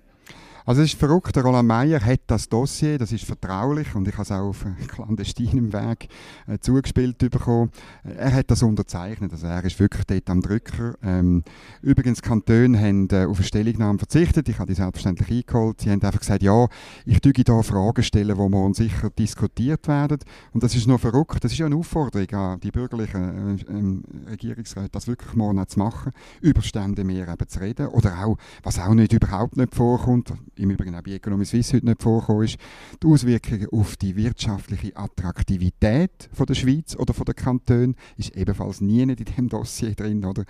Also 0.68 0.82
es 0.82 0.92
ist 0.92 1.00
verrückt, 1.00 1.34
der 1.34 1.44
Roland 1.44 1.66
Meyer 1.66 2.04
hat 2.04 2.20
das 2.28 2.50
Dossier, 2.50 2.98
das 2.98 3.14
ist 3.14 3.24
vertraulich 3.24 3.96
und 3.96 4.06
ich 4.06 4.14
habe 4.16 4.24
es 4.24 4.32
auch 4.34 4.50
auf 4.50 4.66
klandestinem 4.90 5.72
Weg 5.72 6.10
äh, 6.46 6.60
zugespielt 6.60 7.20
bekommen. 7.20 7.72
Er 8.04 8.34
hat 8.34 8.52
das 8.52 8.64
unterzeichnet, 8.64 9.32
also 9.32 9.48
er 9.48 9.64
ist 9.64 9.80
wirklich 9.80 10.04
dort 10.04 10.30
am 10.30 10.42
Drücker. 10.42 10.96
Ähm, 11.02 11.46
übrigens, 11.82 12.22
Kantone 12.22 12.78
haben 12.82 13.08
äh, 13.12 13.24
auf 13.24 13.38
eine 13.38 13.46
Stellungnahme 13.46 13.98
verzichtet, 13.98 14.50
ich 14.50 14.60
habe 14.60 14.68
die 14.68 14.76
selbstverständlich 14.76 15.32
eingeholt. 15.32 15.80
Sie 15.80 15.90
haben 15.90 16.02
einfach 16.02 16.20
gesagt, 16.20 16.44
ja, 16.44 16.68
ich 17.06 17.22
tue 17.22 17.32
hier 17.34 17.64
Fragen 17.64 18.04
stellen, 18.04 18.38
die 18.38 18.50
morgen 18.50 18.74
sicher 18.74 19.10
diskutiert 19.10 19.88
werden. 19.88 20.18
Und 20.52 20.64
das 20.64 20.76
ist 20.76 20.86
noch 20.86 21.00
verrückt, 21.00 21.46
das 21.46 21.54
ist 21.54 21.60
ja 21.60 21.68
eine 21.68 21.78
Aufforderung 21.78 22.30
an 22.32 22.60
die 22.60 22.72
bürgerlichen 22.72 23.58
äh, 23.58 24.28
äh, 24.28 24.32
Regierungsräte, 24.32 24.90
das 24.92 25.08
wirklich 25.08 25.34
morgen 25.34 25.66
zu 25.66 25.80
machen, 25.80 26.12
über 26.42 26.62
Stände 26.62 27.06
mehr 27.06 27.30
eben 27.30 27.48
zu 27.48 27.62
reden 27.62 27.88
oder 27.88 28.26
auch, 28.26 28.36
was 28.64 28.80
auch 28.80 28.94
nicht 28.94 29.14
überhaupt 29.14 29.56
nicht 29.56 29.74
vorkommt, 29.74 30.34
im 30.60 30.70
Übrigen 30.70 30.96
auch 30.96 31.02
bei 31.02 31.12
Economy 31.12 31.46
Suisse 31.46 31.78
heute 31.78 31.86
nicht 31.86 32.02
vorkommen 32.02 32.44
ist, 32.44 32.58
die 33.02 33.08
Auswirkungen 33.08 33.68
auf 33.72 33.96
die 33.98 34.16
wirtschaftliche 34.16 34.96
Attraktivität 34.96 36.30
von 36.34 36.46
der 36.46 36.56
Schweiz 36.56 36.96
oder 36.96 37.14
von 37.14 37.26
der 37.26 37.36
Kantone 37.36 37.94
ist 38.18 38.36
ebenfalls 38.36 38.82
nie 38.82 39.02
in 39.02 39.16
diesem 39.16 39.50
Dossier 39.50 39.94
drin. 39.96 40.24
Oder? 40.26 40.44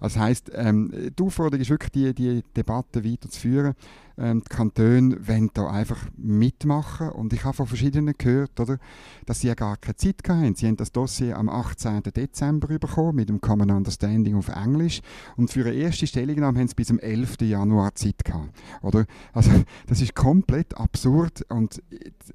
Das 0.00 0.16
heisst, 0.16 0.50
ähm, 0.54 0.92
die 1.18 1.22
Aufforderung 1.22 1.60
ist 1.60 1.70
wirklich, 1.70 1.92
die, 1.92 2.14
die 2.14 2.42
Debatte 2.56 3.04
weiterzuführen 3.04 3.74
ähm, 4.20 4.42
die 4.42 4.54
Kantone 4.54 5.16
wollen 5.26 5.50
da 5.54 5.68
einfach 5.70 5.98
mitmachen. 6.16 7.10
Und 7.10 7.32
ich 7.32 7.44
habe 7.44 7.56
von 7.56 7.66
verschiedenen 7.66 8.14
gehört, 8.16 8.58
oder, 8.60 8.78
dass 9.26 9.40
sie 9.40 9.48
ja 9.48 9.54
gar 9.54 9.76
keine 9.76 9.96
Zeit 9.96 10.16
hatten. 10.28 10.54
Sie 10.54 10.66
haben 10.66 10.76
das 10.76 10.92
Dossier 10.92 11.38
am 11.38 11.48
18. 11.48 12.02
Dezember 12.02 12.78
bekommen 12.78 13.16
mit 13.16 13.28
dem 13.28 13.40
Common 13.40 13.70
Understanding 13.70 14.36
auf 14.36 14.48
Englisch. 14.48 15.00
Und 15.36 15.50
für 15.50 15.64
eine 15.64 15.74
erste 15.74 16.06
Stellungnahme 16.06 16.58
haben 16.58 16.68
sie 16.68 16.74
bis 16.74 16.88
zum 16.88 16.98
11. 16.98 17.40
Januar 17.40 17.94
Zeit 17.94 18.24
gehabt. 18.24 18.50
Oder? 18.82 19.06
Also, 19.32 19.50
das 19.86 20.00
ist 20.00 20.14
komplett 20.14 20.76
absurd 20.76 21.42
und 21.48 21.82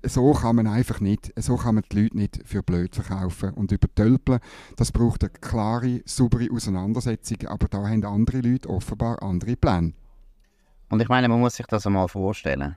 so 0.03 0.33
kann 0.33 0.55
man 0.55 0.67
einfach 0.67 0.99
nicht, 0.99 1.33
so 1.37 1.55
kann 1.57 1.75
man 1.75 1.83
die 1.91 2.01
Leute 2.01 2.17
nicht 2.17 2.41
für 2.45 2.63
blöd 2.63 2.95
verkaufen 2.95 3.51
und 3.51 3.71
übertölpeln. 3.71 4.39
Das 4.75 4.91
braucht 4.91 5.23
eine 5.23 5.31
klare, 5.31 6.01
saubere 6.05 6.49
Auseinandersetzung, 6.51 7.47
aber 7.47 7.67
da 7.67 7.87
haben 7.87 8.03
andere 8.03 8.41
Leute 8.41 8.69
offenbar 8.69 9.21
andere 9.21 9.55
Pläne. 9.55 9.93
Und 10.89 11.01
ich 11.01 11.09
meine, 11.09 11.27
man 11.27 11.39
muss 11.39 11.55
sich 11.55 11.65
das 11.65 11.85
einmal 11.85 12.07
vorstellen. 12.07 12.75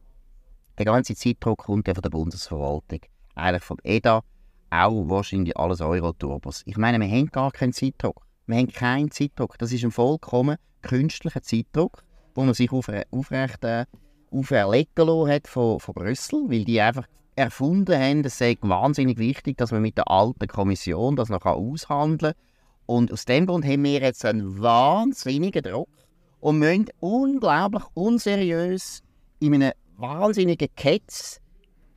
Der 0.78 0.86
ganze 0.86 1.14
Zeitdruck 1.14 1.58
kommt 1.58 1.88
ja 1.88 1.94
von 1.94 2.02
der 2.02 2.10
Bundesverwaltung. 2.10 3.00
Eigentlich 3.34 3.64
vom 3.64 3.78
EDA, 3.82 4.22
auch 4.70 5.08
wahrscheinlich 5.08 5.56
alles 5.56 5.80
Euro-Turbos. 5.80 6.62
Ich 6.66 6.76
meine, 6.76 6.98
wir 7.00 7.08
haben 7.08 7.30
gar 7.30 7.50
keinen 7.50 7.72
Zeitdruck. 7.72 8.26
Wir 8.46 8.56
haben 8.56 8.68
keinen 8.68 9.10
Zeitdruck. 9.10 9.58
Das 9.58 9.72
ist 9.72 9.84
ein 9.84 9.90
vollkommen 9.90 10.56
künstlicher 10.82 11.42
Zeitdruck, 11.42 12.02
den 12.36 12.46
man 12.46 12.54
sich 12.54 12.72
aufre 12.72 13.04
aufrecht 13.10 13.64
äh, 13.64 13.84
auferlegen 14.30 15.28
hat 15.28 15.48
von, 15.48 15.80
von 15.80 15.94
Brüssel, 15.94 16.44
weil 16.48 16.64
die 16.64 16.80
einfach 16.80 17.06
erfunden 17.36 17.98
haben, 17.98 18.24
es 18.24 18.38
sei 18.38 18.56
wahnsinnig 18.60 19.18
wichtig, 19.18 19.56
dass 19.58 19.70
man 19.70 19.82
mit 19.82 19.96
der 19.96 20.10
alten 20.10 20.46
Kommission 20.48 21.16
das 21.16 21.28
noch 21.28 21.44
aushandeln 21.44 22.34
kann. 22.34 22.42
Und 22.86 23.12
aus 23.12 23.24
dem 23.26 23.46
Grund 23.46 23.64
haben 23.64 23.84
wir 23.84 24.00
jetzt 24.00 24.24
einen 24.24 24.60
wahnsinnigen 24.60 25.62
Druck 25.62 25.88
und 26.40 26.58
müssen 26.58 26.86
unglaublich 27.00 27.82
unseriös 27.94 29.02
in 29.40 29.54
einem 29.54 29.72
wahnsinnigen 29.96 30.68
Ketz 30.76 31.40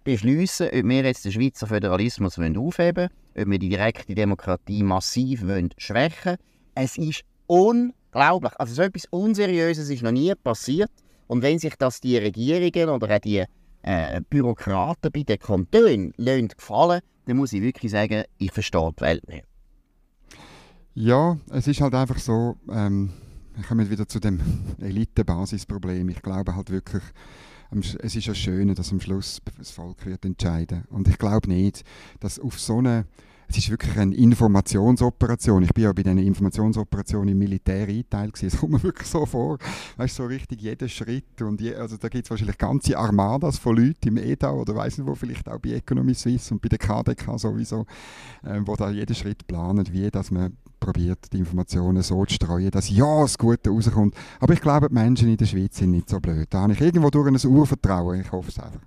beschließen, 0.04 0.68
ob 0.68 0.84
wir 0.84 1.04
jetzt 1.04 1.26
den 1.26 1.32
Schweizer 1.32 1.68
Föderalismus 1.68 2.38
aufheben 2.38 3.10
wollen, 3.36 3.46
ob 3.46 3.52
wir 3.52 3.60
die 3.60 3.70
direkte 3.70 4.16
Demokratie 4.16 4.84
massiv 4.84 5.44
schwächen 5.78 6.26
wollen. 6.26 6.38
Es 6.76 6.98
ist 6.98 7.24
unglaublich. 7.48 8.54
Also 8.58 8.74
so 8.74 8.82
etwas 8.82 9.06
Unseriöses 9.10 9.90
ist 9.90 10.04
noch 10.04 10.12
nie 10.12 10.34
passiert. 10.36 10.92
Und 11.28 11.42
wenn 11.44 11.60
sich 11.60 11.76
das 11.78 12.02
die 12.02 12.18
Regierungen 12.18 12.90
oder 12.90 13.16
auch 13.16 13.20
die 13.20 13.46
äh, 13.84 14.22
Bürokraten 14.30 15.12
bei 15.12 15.24
den 15.24 15.40
Kantonen 15.40 16.14
gefallen 16.18 17.02
dann 17.26 17.38
muss 17.38 17.54
ich 17.54 17.62
wirklich 17.62 17.92
sagen, 17.92 18.24
ich 18.38 18.52
verstehe 18.52 18.92
die 18.98 19.02
Welt 19.02 19.28
nicht. 19.28 19.46
Ja, 20.94 21.38
es 21.52 21.68
ist 21.68 21.80
halt 21.80 21.94
einfach 21.94 22.18
so, 22.18 22.58
ähm, 22.70 23.12
wir 23.56 23.64
kommen 23.64 23.90
wieder 23.90 24.08
zu 24.08 24.20
dem 24.20 24.40
Elite-Basisproblem. 24.80 26.10
Ich 26.10 26.22
glaube 26.22 26.56
halt 26.56 26.70
wirklich, 26.70 27.04
es 27.72 28.16
ist 28.16 28.26
ja 28.26 28.36
schön, 28.36 28.74
dass 28.74 28.92
am 28.92 29.00
Schluss 29.00 29.42
das 29.58 29.72
Volk 29.72 30.06
wird 30.06 30.26
entscheiden. 30.26 30.84
Und 30.90 31.08
ich 31.08 31.18
glaube 31.18 31.50
nicht, 31.50 31.84
dass 32.20 32.40
auf 32.40 32.60
so 32.60 32.78
eine 32.78 33.06
es 33.52 33.58
ist 33.58 33.70
wirklich 33.70 33.98
eine 33.98 34.16
Informationsoperation. 34.16 35.64
Ich 35.64 35.74
bin 35.74 35.84
ja 35.84 35.92
bei 35.92 36.04
diesen 36.04 36.20
Informationsoperationen 36.20 37.30
im 37.30 37.38
Militär 37.38 37.86
eingeteilt. 37.86 38.42
Es 38.42 38.58
kommt 38.58 38.72
mir 38.72 38.84
wirklich 38.84 39.10
so 39.10 39.26
vor, 39.26 39.58
weißt 39.98 40.16
so 40.16 40.26
richtig 40.26 40.62
jeden 40.62 40.88
Schritt. 40.88 41.42
Und 41.42 41.60
je, 41.60 41.76
also 41.76 41.98
da 41.98 42.08
gibt 42.08 42.26
es 42.26 42.30
wahrscheinlich 42.30 42.58
ganze 42.58 42.98
Armadas 42.98 43.58
von 43.58 43.76
Leuten 43.76 44.08
im 44.08 44.18
EDA 44.18 44.52
oder 44.52 44.74
weiß 44.74 45.00
nicht 45.00 45.08
wo, 45.08 45.16
vielleicht 45.16 45.50
auch 45.50 45.60
bei 45.60 45.72
Economy 45.72 46.14
Suisse 46.14 46.54
und 46.54 46.62
bei 46.62 46.70
der 46.70 46.80
KDK 46.80 47.38
sowieso, 47.38 47.86
äh, 48.44 48.62
wo 48.64 48.78
da 48.78 48.90
jeden 48.90 49.14
Schritt 49.14 49.46
planen, 49.46 49.86
wie 49.92 50.10
dass 50.10 50.32
man 50.32 50.56
probiert, 50.82 51.32
die 51.32 51.38
Informationen 51.38 52.02
so 52.02 52.26
zu 52.26 52.36
streuen, 52.36 52.72
dass 52.72 52.90
ja 52.90 53.22
das 53.22 53.38
Gute 53.38 53.70
rauskommt. 53.70 54.16
Aber 54.42 54.52
ich 54.52 54.60
glaube, 54.60 54.90
die 54.90 54.94
Menschen 54.94 55.30
in 55.30 55.38
der 55.38 55.46
Schweiz 55.46 55.78
sind 55.78 55.92
nicht 55.92 56.10
so 56.10 56.20
blöd. 56.20 56.48
Da 56.50 56.64
habe 56.64 56.74
ich 56.74 56.82
irgendwo 56.82 57.10
durch 57.10 57.28
ein 57.28 57.50
Urvertrauen. 57.50 58.20
Ich 58.20 58.32
hoffe 58.34 58.50
es 58.50 58.60
einfach. 58.60 58.82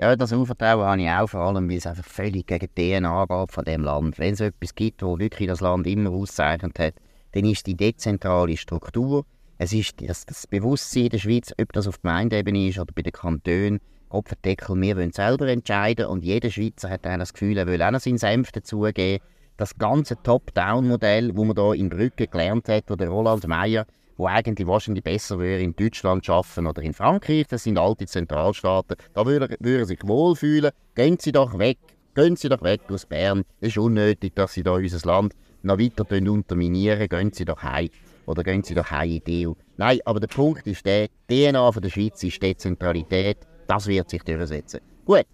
Ja, 0.00 0.16
das 0.16 0.32
Urvertrauen 0.32 0.86
habe 0.86 1.02
ich 1.02 1.10
auch, 1.10 1.28
vor 1.28 1.40
allem, 1.40 1.68
weil 1.68 1.76
es 1.76 1.86
einfach 1.86 2.04
völlig 2.04 2.46
gegen 2.46 2.68
die 2.76 2.98
DNA 2.98 3.26
geht 3.26 3.52
von 3.52 3.64
dem 3.64 3.82
Land. 3.82 4.18
Wenn 4.18 4.32
es 4.32 4.40
etwas 4.40 4.74
gibt, 4.74 5.02
wo 5.02 5.18
wirklich 5.18 5.48
das 5.48 5.60
Land 5.60 5.86
immer 5.86 6.10
auszeichnet 6.10 6.78
hat, 6.78 6.94
dann 7.32 7.44
ist 7.44 7.66
die 7.66 7.76
dezentrale 7.76 8.56
Struktur. 8.56 9.26
Es 9.58 9.72
ist 9.72 10.00
das, 10.00 10.24
das 10.24 10.46
Bewusstsein 10.46 11.04
in 11.04 11.10
der 11.10 11.18
Schweiz, 11.18 11.52
ob 11.60 11.72
das 11.72 11.86
auf 11.86 12.00
Gemeindeebene 12.00 12.68
ist 12.68 12.78
oder 12.78 12.92
bei 12.94 13.02
den 13.02 13.12
Kantonen, 13.12 13.80
Kopfendeckel, 14.08 14.78
wir 14.80 14.96
wollen 14.96 15.12
selber 15.12 15.48
entscheiden 15.48 16.06
und 16.06 16.24
jeder 16.24 16.50
Schweizer 16.50 16.90
hat 16.90 17.06
dann 17.06 17.20
das 17.20 17.32
Gefühl, 17.32 17.56
er 17.56 17.66
will 17.66 17.82
auch 17.82 17.90
noch 17.90 18.00
seinen 18.00 18.18
Senf 18.18 18.52
dazugeben. 18.52 19.24
Das 19.56 19.76
ganze 19.76 20.16
Top-Down-Modell, 20.22 21.28
das 21.28 21.36
man 21.36 21.54
hier 21.54 21.74
in 21.74 21.88
Brügge 21.88 22.26
gelernt 22.26 22.68
hat, 22.68 22.90
oder 22.90 23.08
Roland 23.08 23.46
Meyer, 23.46 23.86
wo 24.16 24.26
eigentlich 24.26 24.66
wahrscheinlich 24.66 25.04
besser 25.04 25.38
wäre 25.38 25.60
in 25.60 25.76
Deutschland 25.76 26.24
schaffen 26.24 26.66
oder 26.66 26.82
in 26.82 26.94
Frankreich. 26.94 27.46
Das 27.48 27.64
sind 27.64 27.78
alte 27.78 28.06
Zentralstaaten. 28.06 28.96
Da 29.14 29.26
würde 29.26 29.56
er 29.60 29.86
sich 29.86 30.00
wohlfühlen. 30.04 30.70
Gehen 30.94 31.18
Sie 31.18 31.32
doch 31.32 31.58
weg. 31.58 31.78
Gehen 32.14 32.36
Sie 32.36 32.48
doch 32.48 32.62
weg 32.62 32.80
aus 32.88 33.06
Bern. 33.06 33.42
Es 33.60 33.68
ist 33.68 33.78
unnötig, 33.78 34.34
dass 34.34 34.54
Sie 34.54 34.62
da 34.62 34.72
unser 34.72 35.06
Land 35.06 35.34
noch 35.62 35.78
weiter 35.78 36.06
unterminieren. 36.10 37.08
Gehen 37.08 37.32
Sie 37.32 37.44
doch 37.44 37.62
heim. 37.62 37.88
Oder 38.26 38.44
gehen 38.44 38.62
Sie 38.62 38.74
doch 38.74 38.90
heim 38.90 39.10
in 39.10 39.24
die 39.24 39.46
EU. 39.46 39.52
Nein, 39.76 39.98
aber 40.04 40.20
der 40.20 40.28
Punkt 40.28 40.66
ist 40.66 40.86
der, 40.86 41.08
die 41.28 41.50
DNA 41.50 41.72
von 41.72 41.82
der 41.82 41.90
Schweiz 41.90 42.22
ist 42.22 42.42
Dezentralität. 42.42 43.38
Das 43.66 43.86
wird 43.86 44.10
sich 44.10 44.22
durchsetzen. 44.22 44.80
Gut. 45.04 45.26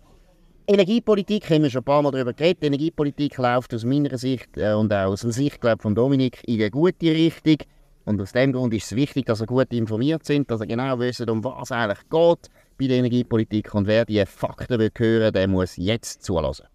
Energiepolitik 0.70 1.48
haben 1.48 1.62
wir 1.62 1.70
schon 1.70 1.80
ein 1.80 1.84
paar 1.84 2.02
Mal 2.02 2.10
darüber 2.10 2.34
geredet. 2.34 2.62
Energiepolitik 2.62 3.38
läuft 3.38 3.72
aus 3.72 3.84
meiner 3.84 4.18
Sicht 4.18 4.50
äh, 4.58 4.75
und 4.75 4.92
auch 4.92 5.12
aus 5.12 5.22
der 5.22 5.32
Sicht 5.32 5.62
glaub, 5.62 5.80
von 5.80 5.94
Dominik 5.94 6.42
in 6.46 6.60
eine 6.60 6.70
gute 6.70 7.06
Richtung. 7.06 7.56
Und 8.04 8.20
aus 8.20 8.32
dem 8.32 8.52
Grund 8.52 8.75
ist 8.75 8.84
es 8.84 8.94
wichtig, 8.94 9.25
dass 9.25 9.38
sie 9.38 9.46
gut 9.46 9.72
informiert 9.72 10.26
sind, 10.26 10.50
dass 10.50 10.60
sie 10.60 10.66
genau 10.66 10.98
wissen, 10.98 11.30
um 11.30 11.42
was 11.42 11.70
es 11.70 11.72
eigentlich 11.72 12.00
geht 12.10 12.50
bei 12.78 12.87
der 12.87 12.98
Energiepolitik. 12.98 13.75
Und 13.75 13.87
wer 13.87 14.04
diese 14.04 14.26
Fakten 14.26 14.78
will 14.78 14.90
hören, 14.94 15.32
der 15.32 15.48
muss 15.48 15.78
jetzt 15.78 16.22
zulassen. 16.22 16.66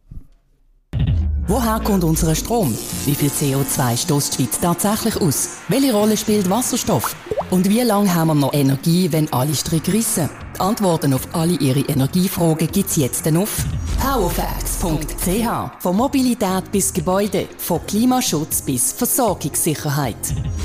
Woher 1.46 1.80
kommt 1.80 2.04
unser 2.04 2.34
Strom? 2.34 2.76
Wie 3.06 3.14
viel 3.14 3.30
CO2 3.30 3.96
stößt 3.96 4.40
die 4.40 4.44
Schweiz 4.46 4.60
tatsächlich 4.60 5.18
aus? 5.18 5.60
Welche 5.68 5.94
Rolle 5.94 6.18
spielt 6.18 6.50
Wasserstoff? 6.50 7.16
Und 7.54 7.70
wie 7.70 7.82
lange 7.82 8.14
haben 8.16 8.30
wir 8.30 8.34
noch 8.34 8.52
Energie, 8.52 9.12
wenn 9.12 9.32
alle 9.32 9.54
Stricke 9.54 9.94
rissen? 9.94 10.28
Die 10.56 10.60
Antworten 10.60 11.14
auf 11.14 11.28
alle 11.34 11.54
Ihre 11.54 11.82
Energiefragen 11.82 12.68
gibt 12.68 12.90
es 12.90 12.96
jetzt 12.96 13.28
auf 13.28 13.64
powerfacts.ch. 14.02 15.80
Von 15.80 15.96
Mobilität 15.96 16.72
bis 16.72 16.92
Gebäude, 16.92 17.48
von 17.60 17.86
Klimaschutz 17.86 18.64
bis 18.64 18.92
Versorgungssicherheit. 18.94 20.16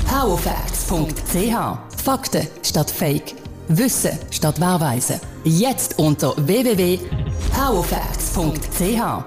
powerfacts.ch. 0.07 2.03
Fakten 2.03 2.47
statt 2.63 2.89
Fake. 2.89 3.35
Wissen 3.67 4.17
statt 4.31 4.59
Wahrweise. 4.59 5.21
Jetzt 5.43 5.99
unter 5.99 6.33
www.powerfacts.ch. 6.37 9.25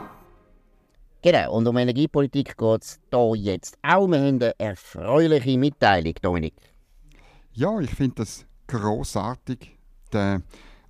Genau, 1.24 1.52
und 1.52 1.68
um 1.68 1.76
Energiepolitik 1.76 2.58
geht 2.58 2.82
es 2.82 2.98
hier 3.08 3.36
jetzt 3.36 3.78
auch. 3.82 4.08
Wir 4.08 4.18
haben 4.18 4.42
eine 4.42 4.52
erfreuliche 4.58 5.56
Mitteilung, 5.56 6.14
Dominik. 6.20 6.54
Ja, 7.54 7.78
ich 7.80 7.90
finde 7.90 8.14
das 8.16 8.46
großartig. 8.66 9.76
Der 10.10 10.40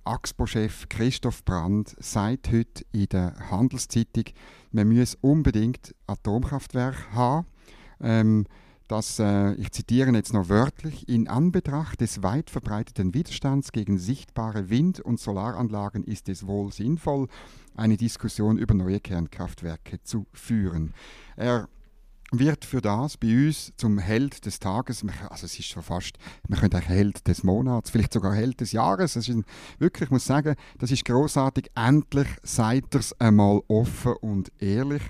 AXPO-Chef 0.05 0.87
Christoph 0.87 1.43
Brandt 1.43 1.93
sagt 1.99 2.53
heute 2.53 2.85
in 2.93 3.07
der 3.07 3.35
Handelszeitung, 3.51 4.23
man 4.71 4.87
müsse 4.87 5.17
unbedingt 5.19 5.93
Atomkraftwerke 6.07 7.11
haben. 7.11 7.47
Ähm, 7.99 8.45
das, 8.87 9.19
äh, 9.19 9.55
ich 9.55 9.71
zitiere 9.73 10.11
jetzt 10.11 10.33
noch 10.33 10.47
wörtlich, 10.47 11.09
in 11.09 11.27
Anbetracht 11.27 11.99
des 11.99 12.23
weit 12.23 12.49
verbreiteten 12.49 13.13
Widerstands 13.13 13.73
gegen 13.73 13.97
sichtbare 13.97 14.69
Wind- 14.69 15.01
und 15.01 15.19
Solaranlagen 15.19 16.05
ist 16.05 16.29
es 16.29 16.47
wohl 16.47 16.71
sinnvoll, 16.71 17.27
eine 17.75 17.97
Diskussion 17.97 18.57
über 18.57 18.73
neue 18.73 19.01
Kernkraftwerke 19.01 20.01
zu 20.03 20.27
führen. 20.31 20.93
Er 21.35 21.67
wird 22.39 22.65
für 22.65 22.81
das 22.81 23.17
bei 23.17 23.27
uns 23.45 23.73
zum 23.77 23.97
Held 23.99 24.45
des 24.45 24.59
Tages, 24.59 25.05
also 25.29 25.45
es 25.45 25.59
ist 25.59 25.67
schon 25.67 25.83
fast, 25.83 26.17
man 26.47 26.59
könnte 26.59 26.77
auch 26.77 26.81
Held 26.81 27.27
des 27.27 27.43
Monats, 27.43 27.89
vielleicht 27.89 28.13
sogar 28.13 28.33
Held 28.33 28.59
des 28.61 28.71
Jahres. 28.71 29.15
Es 29.15 29.27
ist 29.27 29.35
ein, 29.35 29.45
wirklich, 29.79 30.07
ich 30.07 30.11
muss 30.11 30.25
sagen, 30.25 30.55
das 30.79 30.91
ist 30.91 31.05
großartig. 31.05 31.71
Endlich 31.75 32.27
seid 32.43 32.85
ihr 32.93 32.99
es 32.99 33.19
einmal 33.19 33.61
offen 33.67 34.13
und 34.21 34.51
ehrlich. 34.59 35.03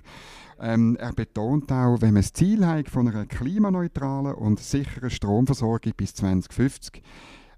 Ähm, 0.60 0.96
er 0.98 1.14
betont 1.14 1.72
auch, 1.72 2.02
wenn 2.02 2.14
man 2.14 2.22
das 2.22 2.34
Ziel 2.34 2.66
hat 2.66 2.90
von 2.90 3.08
einer 3.08 3.26
klimaneutralen 3.26 4.36
und 4.36 4.60
sicheren 4.60 5.10
Stromversorgung 5.10 5.94
bis 5.98 6.14
2050, 6.16 7.02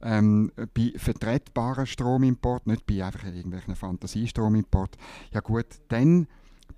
ähm, 0.02 0.52
bei 0.74 0.94
vertretbaren 0.96 1.86
Stromimport, 1.86 2.68
nicht 2.68 2.86
bei 2.86 3.04
einfach 3.04 3.26
irgendwelchen 3.26 3.76
Fantasiestromimport, 3.76 4.98
ja 5.32 5.42
gut, 5.42 5.68
dann 5.90 6.28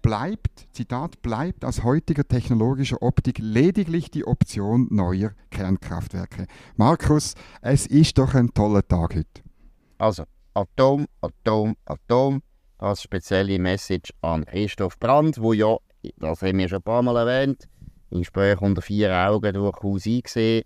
bleibt, 0.07 0.69
Zitat, 0.71 1.21
bleibt 1.21 1.65
aus 1.65 1.83
heutiger 1.83 2.25
technologischer 2.25 3.01
Optik 3.01 3.39
lediglich 3.39 4.09
die 4.09 4.25
Option 4.25 4.87
neuer 4.89 5.31
Kernkraftwerke. 5.51 6.47
Markus, 6.77 7.33
es 7.61 7.85
ist 7.87 8.17
doch 8.17 8.33
ein 8.33 8.53
toller 8.53 8.87
Tag 8.87 9.15
heute. 9.15 9.41
Also, 9.97 10.23
Atom, 10.53 11.07
Atom, 11.19 11.75
Atom, 11.83 12.41
als 12.77 13.01
spezielle 13.01 13.59
Message 13.59 14.13
an 14.21 14.45
Christoph 14.45 14.97
Brandt, 14.97 15.41
wo 15.41 15.51
ja, 15.51 15.75
das 16.15 16.41
haben 16.41 16.57
wir 16.57 16.69
schon 16.69 16.77
ein 16.77 16.83
paar 16.83 17.01
Mal 17.01 17.17
erwähnt, 17.17 17.67
im 18.09 18.19
Gespräch 18.19 18.61
unter 18.61 18.81
vier 18.81 19.13
Augen 19.13 19.53
durchaus 19.55 20.05
eingesehen 20.05 20.63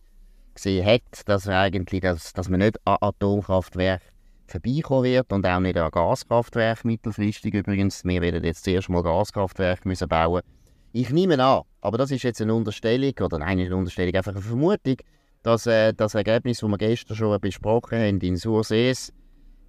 gesehen 0.53 0.86
hat, 0.86 1.01
dass, 1.25 1.48
eigentlich, 1.48 2.01
dass, 2.01 2.33
dass 2.33 2.48
man 2.48 2.60
nicht 2.60 2.79
an 2.86 2.98
Atomkraftwerk 3.01 4.03
vorbeikommen 4.51 5.03
wird 5.05 5.31
und 5.31 5.46
auch 5.46 5.60
nicht 5.60 5.77
an 5.77 5.91
Gaskraftwerk 5.91 6.86
mittelfristig 6.86 7.53
übrigens. 7.53 8.03
Wir 8.03 8.22
werden 8.22 8.43
jetzt 8.43 8.63
zuerst 8.63 8.89
mal 8.89 9.01
Gaskraftwerke 9.01 9.88
müssen 9.88 10.08
bauen. 10.08 10.41
Ich 10.91 11.10
nehme 11.10 11.41
an, 11.43 11.62
aber 11.79 11.98
das 11.98 12.12
ist 12.12 12.24
jetzt 12.24 12.41
eine 12.41 12.53
Unterstellung, 12.53 13.13
oder 13.22 13.39
nein, 13.39 13.58
nicht 13.58 13.67
eine 13.67 13.77
Unterstellung, 13.77 14.13
einfach 14.13 14.34
eine 14.34 14.41
Vermutung, 14.41 14.98
dass 15.41 15.65
äh, 15.65 15.93
das 15.93 16.15
Ergebnis, 16.15 16.60
das 16.60 16.70
wir 16.70 16.77
gestern 16.77 17.15
schon 17.15 17.39
besprochen 17.39 17.98
haben, 17.98 18.20
in 18.20 18.36
Sursees, 18.36 19.13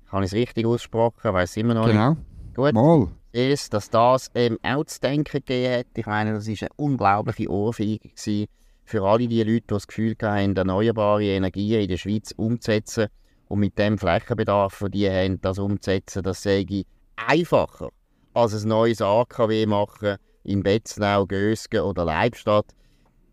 habe 0.09 0.25
ich 0.25 0.33
es 0.33 0.37
richtig 0.37 0.67
ausgesprochen, 0.67 1.33
weiß 1.33 1.57
immer 1.57 1.75
noch 1.75 1.87
genau. 1.87 2.11
nicht. 2.11 2.55
Gut. 2.55 2.75
Mal. 2.75 3.09
Ist, 3.33 3.73
dass 3.73 3.89
das 3.89 4.31
ähm, 4.35 4.59
auch 4.63 4.85
zu 4.85 5.01
denken 5.01 5.39
gegeben 5.39 5.79
hat. 5.79 5.87
Ich 5.97 6.05
meine, 6.05 6.35
das 6.35 6.47
war 6.47 6.55
eine 6.61 6.69
unglaubliche 6.77 7.49
Ohrfeige 7.49 8.11
für 8.85 9.03
alle 9.03 9.27
die 9.27 9.43
Leute, 9.43 9.61
die 9.61 9.67
das 9.69 9.87
Gefühl 9.87 10.15
haben, 10.21 10.55
erneuerbare 10.55 11.25
Energien 11.25 11.81
in 11.81 11.89
der 11.89 11.97
Schweiz 11.97 12.33
umzusetzen 12.37 13.09
und 13.53 13.59
mit 13.59 13.79
dem 13.79 13.99
Flächenbedarf, 13.99 14.79
den 14.79 14.91
die 14.93 15.11
haben, 15.11 15.41
das 15.43 15.59
umzusetzen, 15.59 16.23
das 16.23 16.43
sei 16.43 16.65
einfacher 17.17 17.91
als 18.33 18.55
ein 18.55 18.67
neues 18.67 19.03
AKW 19.03 19.67
machen 19.67 20.17
in 20.43 20.63
Betznau, 20.63 21.27
Gösgen 21.27 21.83
oder 21.83 22.07
Leibstadt. 22.07 22.65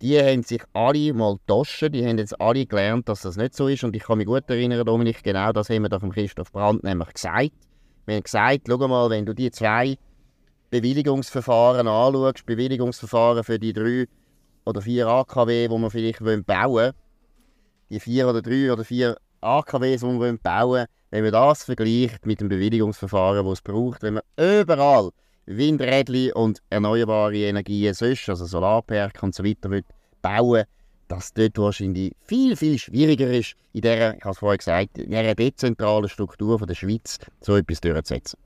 die 0.02 0.20
haben 0.20 0.44
sich 0.44 0.62
alle 0.74 1.14
mal 1.14 1.38
getauscht, 1.38 1.94
die 1.94 2.06
haben 2.06 2.18
jetzt 2.18 2.40
alle 2.42 2.66
gelernt, 2.66 3.08
dass 3.08 3.22
das 3.22 3.38
nicht 3.38 3.56
so 3.56 3.70
ist 3.70 3.86
und 3.86 3.96
ich 3.96 4.04
kann 4.04 4.18
mich 4.18 4.28
gut 4.28 4.44
erinnern, 4.50 4.86
Dominik, 4.86 5.24
genau 5.24 5.54
das 5.54 5.70
haben 5.70 5.84
wir 5.84 5.90
da 5.90 6.02
von 6.02 6.12
Christoph 6.12 6.52
Brandt 6.52 6.84
nämlich 6.84 7.14
gesagt. 7.14 7.54
Wir 8.06 8.16
haben 8.16 8.24
gesagt, 8.24 8.64
schau 8.68 8.88
mal, 8.90 9.10
wenn 9.10 9.26
du 9.26 9.34
die 9.34 9.52
zwei 9.52 9.98
Bewilligungsverfahren 10.70 11.88
anschaust, 11.88 12.46
Bewilligungsverfahren 12.46 13.46
für 13.46 13.58
die 13.58 13.72
drei 13.72 14.06
oder 14.66 14.82
vier 14.82 15.08
AKW, 15.08 15.70
die 15.70 15.78
wir 15.78 15.90
vielleicht 15.90 16.20
bauen 16.20 16.46
wollen, 16.46 16.92
die 17.90 18.02
vier 18.02 18.28
oder 18.28 18.42
drei 18.42 18.74
oder 18.74 18.84
vier 18.84 19.16
AKWs, 19.42 20.02
die 20.02 20.20
wir 20.20 20.38
bauen 20.38 20.86
wenn 21.12 21.24
man 21.24 21.32
das 21.32 21.64
vergleicht 21.64 22.26
mit 22.26 22.40
dem 22.40 22.50
Bewilligungsverfahren, 22.50 23.46
das 23.46 23.54
es 23.54 23.62
braucht, 23.62 24.04
wenn 24.04 24.16
man 24.16 24.24
überall 24.38 25.10
Windräder 25.46 26.36
und 26.36 26.62
erneuerbare 26.70 27.36
Energien 27.36 27.94
sonst, 27.94 28.30
also 28.30 28.46
Solarpark 28.46 29.24
und 29.24 29.34
so 29.34 29.44
weiter, 29.44 29.72
will 29.72 29.84
bauen 30.22 30.66
dass 31.08 31.34
dort 31.34 31.58
wahrscheinlich 31.58 32.14
viel, 32.22 32.56
viel 32.56 32.78
schwieriger 32.78 33.32
ist, 33.32 33.56
in 33.74 33.82
dieser, 33.82 34.16
ich 34.16 34.22
habe 34.22 34.32
es 34.32 34.38
vorhin 34.38 34.60
gesagt, 34.60 34.98
in 35.00 35.10
dieser 35.10 35.34
dezentralen 35.34 36.08
Struktur 36.08 36.60
von 36.60 36.68
der 36.68 36.76
Schweiz 36.76 37.18
so 37.42 37.56
etwas 37.56 37.82
durchzusetzen. 37.82 38.38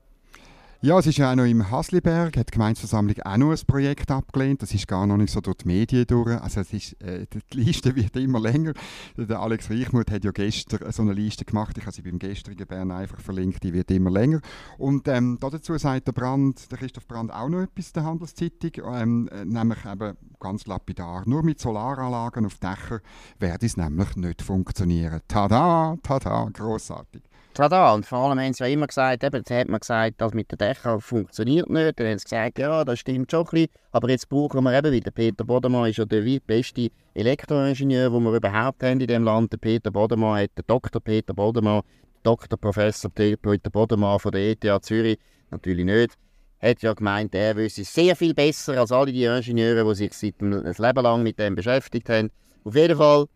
Ja, 0.84 0.98
es 0.98 1.06
ist 1.06 1.16
ja 1.16 1.32
auch 1.32 1.34
noch 1.34 1.46
im 1.46 1.70
Hasliberg, 1.70 2.36
hat 2.36 2.48
die 2.48 2.52
Gemeindeversammlung 2.52 3.18
auch 3.20 3.36
noch 3.38 3.52
ein 3.52 3.66
Projekt 3.66 4.10
abgelehnt. 4.10 4.60
Das 4.60 4.74
ist 4.74 4.86
gar 4.86 5.06
noch 5.06 5.16
nicht 5.16 5.32
so 5.32 5.40
durch 5.40 5.56
die 5.56 5.68
Medien 5.68 6.06
durch. 6.06 6.38
Also 6.38 6.60
es 6.60 6.74
ist, 6.74 7.02
äh, 7.02 7.24
die 7.32 7.40
Liste 7.58 7.96
wird 7.96 8.14
immer 8.16 8.38
länger. 8.38 8.74
Der 9.16 9.40
Alex 9.40 9.70
Reichmuth 9.70 10.10
hat 10.10 10.24
ja 10.24 10.30
gestern 10.30 10.92
so 10.92 11.00
eine 11.00 11.14
Liste 11.14 11.46
gemacht. 11.46 11.78
Ich 11.78 11.84
habe 11.84 11.96
sie 11.96 12.02
beim 12.02 12.18
gestrigen 12.18 12.66
Bern 12.66 12.90
einfach 12.90 13.18
verlinkt. 13.18 13.64
Die 13.64 13.72
wird 13.72 13.90
immer 13.92 14.10
länger. 14.10 14.42
Und 14.76 15.08
ähm, 15.08 15.38
dazu 15.40 15.78
sagt 15.78 16.06
der 16.06 16.12
Brand, 16.12 16.70
der 16.70 16.76
Christoph 16.76 17.08
Brand 17.08 17.32
auch 17.32 17.48
noch 17.48 17.62
etwas 17.62 17.94
der 17.94 18.04
Handelszeitung, 18.04 18.72
ähm, 18.94 19.28
äh, 19.28 19.46
nämlich 19.46 19.78
eben 19.90 20.18
ganz 20.38 20.66
lapidar. 20.66 21.22
Nur 21.24 21.42
mit 21.42 21.60
Solaranlagen 21.60 22.44
auf 22.44 22.58
Dächern 22.58 23.00
werde 23.38 23.64
es 23.64 23.78
nämlich 23.78 24.16
nicht 24.16 24.42
funktionieren. 24.42 25.22
Tada, 25.28 25.96
tada, 26.02 26.50
großartig. 26.52 27.22
Tada, 27.54 27.94
und 27.94 28.04
vor 28.04 28.18
allem 28.18 28.40
haben 28.40 28.52
sie 28.52 28.64
ja 28.64 28.68
immer 28.68 28.88
gesagt, 28.88 29.22
eben, 29.22 29.36
jetzt 29.36 29.50
hat 29.50 29.68
man 29.68 29.78
gesagt, 29.78 30.16
das 30.18 30.34
mit 30.34 30.50
den 30.50 30.58
Dächern 30.58 31.00
funktioniert 31.00 31.70
nicht. 31.70 32.00
Dann 32.00 32.08
haben 32.08 32.18
sie 32.18 32.24
gesagt, 32.24 32.58
ja, 32.58 32.84
das 32.84 32.98
stimmt 32.98 33.30
schon 33.30 33.46
ein 33.46 33.50
bisschen, 33.50 33.68
aber 33.92 34.10
jetzt 34.10 34.28
brauchen 34.28 34.64
wir 34.64 34.76
eben 34.76 34.90
wieder. 34.92 35.12
Peter 35.12 35.44
Bodemann 35.44 35.88
ist 35.88 35.98
ja 35.98 36.04
der 36.04 36.40
beste 36.44 36.90
Elektroingenieur, 37.14 38.10
den 38.10 38.22
wir 38.24 38.32
überhaupt 38.34 38.82
haben 38.82 39.00
in 39.00 39.06
diesem 39.06 39.22
Land. 39.22 39.52
Der 39.52 39.58
Peter 39.58 39.92
Bodemann 39.92 40.42
hat 40.42 40.50
den 40.58 40.64
Dr. 40.66 41.00
Peter 41.00 41.32
Bodemann, 41.32 41.82
Dr. 42.24 42.58
Professor 42.58 43.10
Peter 43.10 43.70
Bodemann 43.70 44.18
von 44.18 44.32
der 44.32 44.50
ETH 44.50 44.84
Zürich, 44.84 45.18
natürlich 45.50 45.84
nicht, 45.84 46.14
hat 46.60 46.82
ja 46.82 46.92
gemeint, 46.92 47.34
er 47.36 47.54
wüsste 47.54 47.84
sehr 47.84 48.16
viel 48.16 48.34
besser 48.34 48.80
als 48.80 48.90
alle 48.90 49.12
die 49.12 49.24
Ingenieure, 49.24 49.88
die 49.88 49.94
sich 49.94 50.12
seit 50.12 50.40
einem 50.40 50.64
Leben 50.64 51.02
lang 51.02 51.22
mit 51.22 51.38
dem 51.38 51.54
beschäftigt 51.54 52.08
haben. 52.08 52.30
Auf 52.64 52.74
jeden 52.74 52.96
Fall 52.96 53.26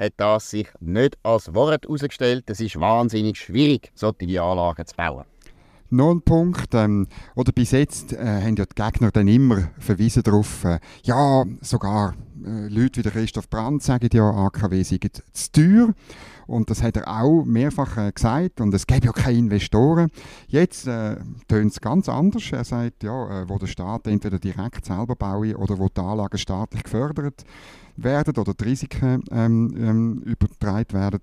hat 0.00 0.14
das 0.16 0.50
sich 0.50 0.68
nicht 0.80 1.18
als 1.22 1.54
Wort 1.54 1.84
herausgestellt. 1.84 2.48
Es 2.48 2.60
ist 2.60 2.80
wahnsinnig 2.80 3.36
schwierig, 3.38 3.92
solche 3.94 4.42
Anlagen 4.42 4.86
zu 4.86 4.96
bauen. 4.96 5.26
Noch 5.92 6.12
ein 6.12 6.22
Punkt, 6.22 6.72
ähm, 6.74 7.08
oder 7.34 7.50
bis 7.50 7.72
jetzt 7.72 8.12
äh, 8.12 8.42
haben 8.42 8.54
ja 8.56 8.64
die 8.64 8.80
Gegner 8.80 9.10
dann 9.10 9.26
immer 9.26 9.70
verwiesen 9.78 10.22
darauf, 10.22 10.64
äh, 10.64 10.78
ja, 11.02 11.44
sogar 11.60 12.14
äh, 12.44 12.68
Leute 12.68 12.98
wie 12.98 13.02
der 13.02 13.12
Christoph 13.12 13.50
Brandt 13.50 13.82
sagen 13.82 14.08
ja, 14.12 14.30
AKW 14.30 14.82
sei 14.84 14.98
zu 15.32 15.52
teuer. 15.52 15.94
Und 16.46 16.68
das 16.68 16.82
hat 16.82 16.96
er 16.96 17.08
auch 17.08 17.44
mehrfach 17.44 17.96
äh, 17.96 18.12
gesagt. 18.12 18.60
Und 18.60 18.74
es 18.74 18.86
gäbe 18.86 19.06
ja 19.06 19.12
keine 19.12 19.38
Investoren. 19.38 20.10
Jetzt 20.48 20.86
äh, 20.86 21.16
tönt 21.48 21.72
es 21.72 21.80
ganz 21.80 22.08
anders. 22.08 22.50
Er 22.52 22.64
sagt, 22.64 23.04
ja, 23.04 23.42
äh, 23.42 23.48
wo 23.48 23.58
der 23.58 23.68
Staat 23.68 24.06
entweder 24.06 24.38
direkt 24.38 24.84
selber 24.84 25.14
baue 25.14 25.56
oder 25.56 25.78
wo 25.78 25.88
die 25.88 26.00
Anlagen 26.00 26.38
staatlich 26.38 26.82
gefördert 26.82 27.44
werden 27.96 28.36
oder 28.36 28.54
die 28.54 28.64
Risiken 28.64 29.22
ähm, 29.30 29.74
ähm, 29.76 30.22
übertragen 30.22 30.92
werden, 30.92 31.20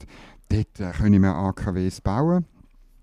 dort 0.50 0.80
äh, 0.80 0.92
können 0.92 1.22
wir 1.22 1.36
AKWs 1.36 2.02
bauen. 2.02 2.46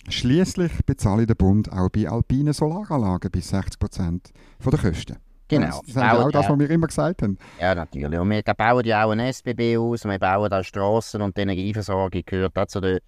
Schließlich 0.09 0.73
bezahle 0.85 1.27
der 1.27 1.35
Bund 1.35 1.73
auch 1.73 1.89
bei 1.89 2.09
alpinen 2.09 2.53
Solaranlagen 2.53 3.31
bis 3.31 3.49
60 3.49 3.79
Prozent 3.79 4.31
der 4.65 4.79
Kosten. 4.79 5.17
Genau. 5.49 5.81
Das 5.81 5.89
ist 5.89 5.99
auch 5.99 6.31
das, 6.31 6.49
was 6.49 6.59
wir 6.59 6.71
immer 6.71 6.87
gesagt 6.87 7.23
haben. 7.23 7.39
Ja, 7.61 7.75
natürlich. 7.75 8.19
Und 8.19 8.31
wir 8.31 8.43
bauen 8.43 8.85
ja 8.85 9.05
auch 9.05 9.11
ein 9.11 9.21
SBB 9.21 9.77
aus, 9.79 10.05
wir 10.05 10.19
bauen 10.19 10.53
auch 10.53 10.63
Strassen 10.63 11.23
und 11.23 11.37
die 11.37 11.43
Energieversorgung 11.43 12.23
gehört 12.25 12.59
auch 12.59 12.67
zu 12.67 12.81
der 12.81 13.01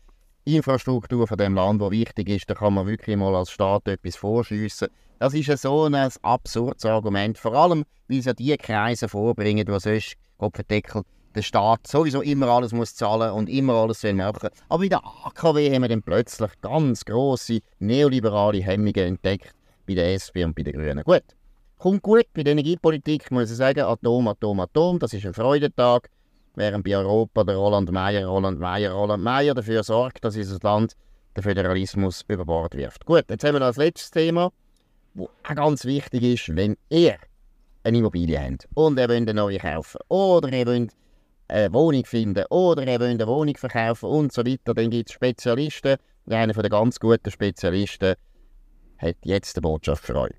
Infrastruktur 0.45 1.27
von 1.27 1.39
dem 1.39 1.55
Land, 1.55 1.81
wo 1.81 1.91
wichtig 1.91 2.29
ist. 2.29 2.49
Da 2.49 2.55
kann 2.55 2.75
man 2.75 2.87
wirklich 2.87 3.17
mal 3.17 3.35
als 3.35 3.51
Staat 3.51 3.89
etwas 3.89 4.17
vorschiessen. 4.17 4.89
Das 5.19 5.35
ist 5.35 5.47
ja 5.47 5.57
so 5.57 5.85
ein 5.85 5.95
absurdes 5.95 6.85
Argument, 6.85 7.39
vor 7.39 7.55
allem, 7.55 7.85
weil 8.07 8.19
es 8.19 8.27
ja 8.27 8.35
die 8.35 8.57
Kreise 8.57 9.09
vorbringen, 9.09 9.65
die 9.65 9.81
sonst 9.81 10.15
Kopfendeckel 10.37 11.03
der 11.37 11.43
Staat 11.43 11.87
sowieso 11.87 12.23
immer 12.23 12.49
alles 12.49 12.73
muss 12.73 12.95
zahlen 12.95 13.33
und 13.33 13.49
immer 13.49 13.75
alles 13.75 14.03
machen. 14.03 14.49
Aber 14.69 14.83
bei 14.83 14.89
der 14.89 15.05
AKW 15.05 15.73
haben 15.73 15.83
wir 15.83 15.89
dann 15.89 16.03
plötzlich 16.03 16.51
ganz 16.63 17.05
grosse 17.05 17.61
neoliberale 17.79 18.63
Hemmungen 18.63 18.97
entdeckt 18.97 19.55
bei 19.87 19.95
der 19.95 20.15
SP 20.17 20.43
und 20.45 20.57
bei 20.57 20.63
den 20.63 20.73
Grünen. 20.73 21.05
Gut, 21.05 21.23
kommt 21.79 22.03
gut 22.03 22.27
bei 22.35 22.43
der 22.43 22.53
Energiepolitik, 22.53 23.31
muss 23.31 23.51
ich 23.51 23.57
sagen, 23.57 23.85
Atom, 23.85 24.29
Atom, 24.29 24.61
Atom, 24.61 24.99
das 24.99 25.13
ist 25.13 25.27
ein 25.27 25.35
Freudentag, 25.35 26.09
während 26.55 26.85
bei 26.85 26.97
Europa 26.97 27.45
der 27.45 27.57
Roland 27.57 27.93
Meyer, 27.93 28.27
Roland 28.27 28.59
Meyer, 28.59 28.93
Roland 28.93 29.23
Meyer 29.23 29.55
dafür 29.55 29.85
sorgt, 29.85 30.25
dass 30.25 30.37
unser 30.37 30.59
Land 30.63 30.97
den 31.37 31.43
Föderalismus 31.43 32.25
über 32.29 32.47
Bord 32.47 32.75
wirft. 32.75 33.05
Gut, 33.05 33.25
jetzt 33.29 33.45
haben 33.45 33.55
wir 33.55 33.61
das 33.61 33.77
letzte 33.77 34.21
Thema, 34.21 34.51
das 35.15 35.27
auch 35.45 35.55
ganz 35.55 35.85
wichtig 35.85 36.23
ist, 36.23 36.57
wenn 36.57 36.77
ihr 36.89 37.17
eine 37.85 37.99
Immobilie 37.99 38.41
habt 38.41 38.67
und 38.75 38.99
ihr 38.99 39.09
wollt 39.09 39.29
eine 39.29 39.35
neue 39.35 39.59
kaufen 39.59 40.01
oder 40.09 40.51
ihr 40.51 40.67
wollt 40.67 40.93
eine 41.49 41.73
Wohnung 41.73 42.05
finden 42.05 42.45
oder 42.51 42.83
ihr 42.83 43.01
wollt 43.01 43.21
eine 43.21 43.27
Wohnung 43.27 43.57
verkaufen 43.57 44.09
und 44.09 44.33
so 44.33 44.45
weiter, 44.45 44.75
dann 44.75 44.91
gibt 44.91 45.09
es 45.09 45.15
Spezialisten. 45.15 45.97
Einer 46.29 46.53
der 46.53 46.71
ganz 46.71 46.99
guten 46.99 47.31
Spezialisten 47.31 48.15
hat 48.99 49.17
jetzt 49.25 49.57
eine 49.57 49.63
Botschaft 49.63 50.05
für 50.05 50.17
euch. 50.17 50.35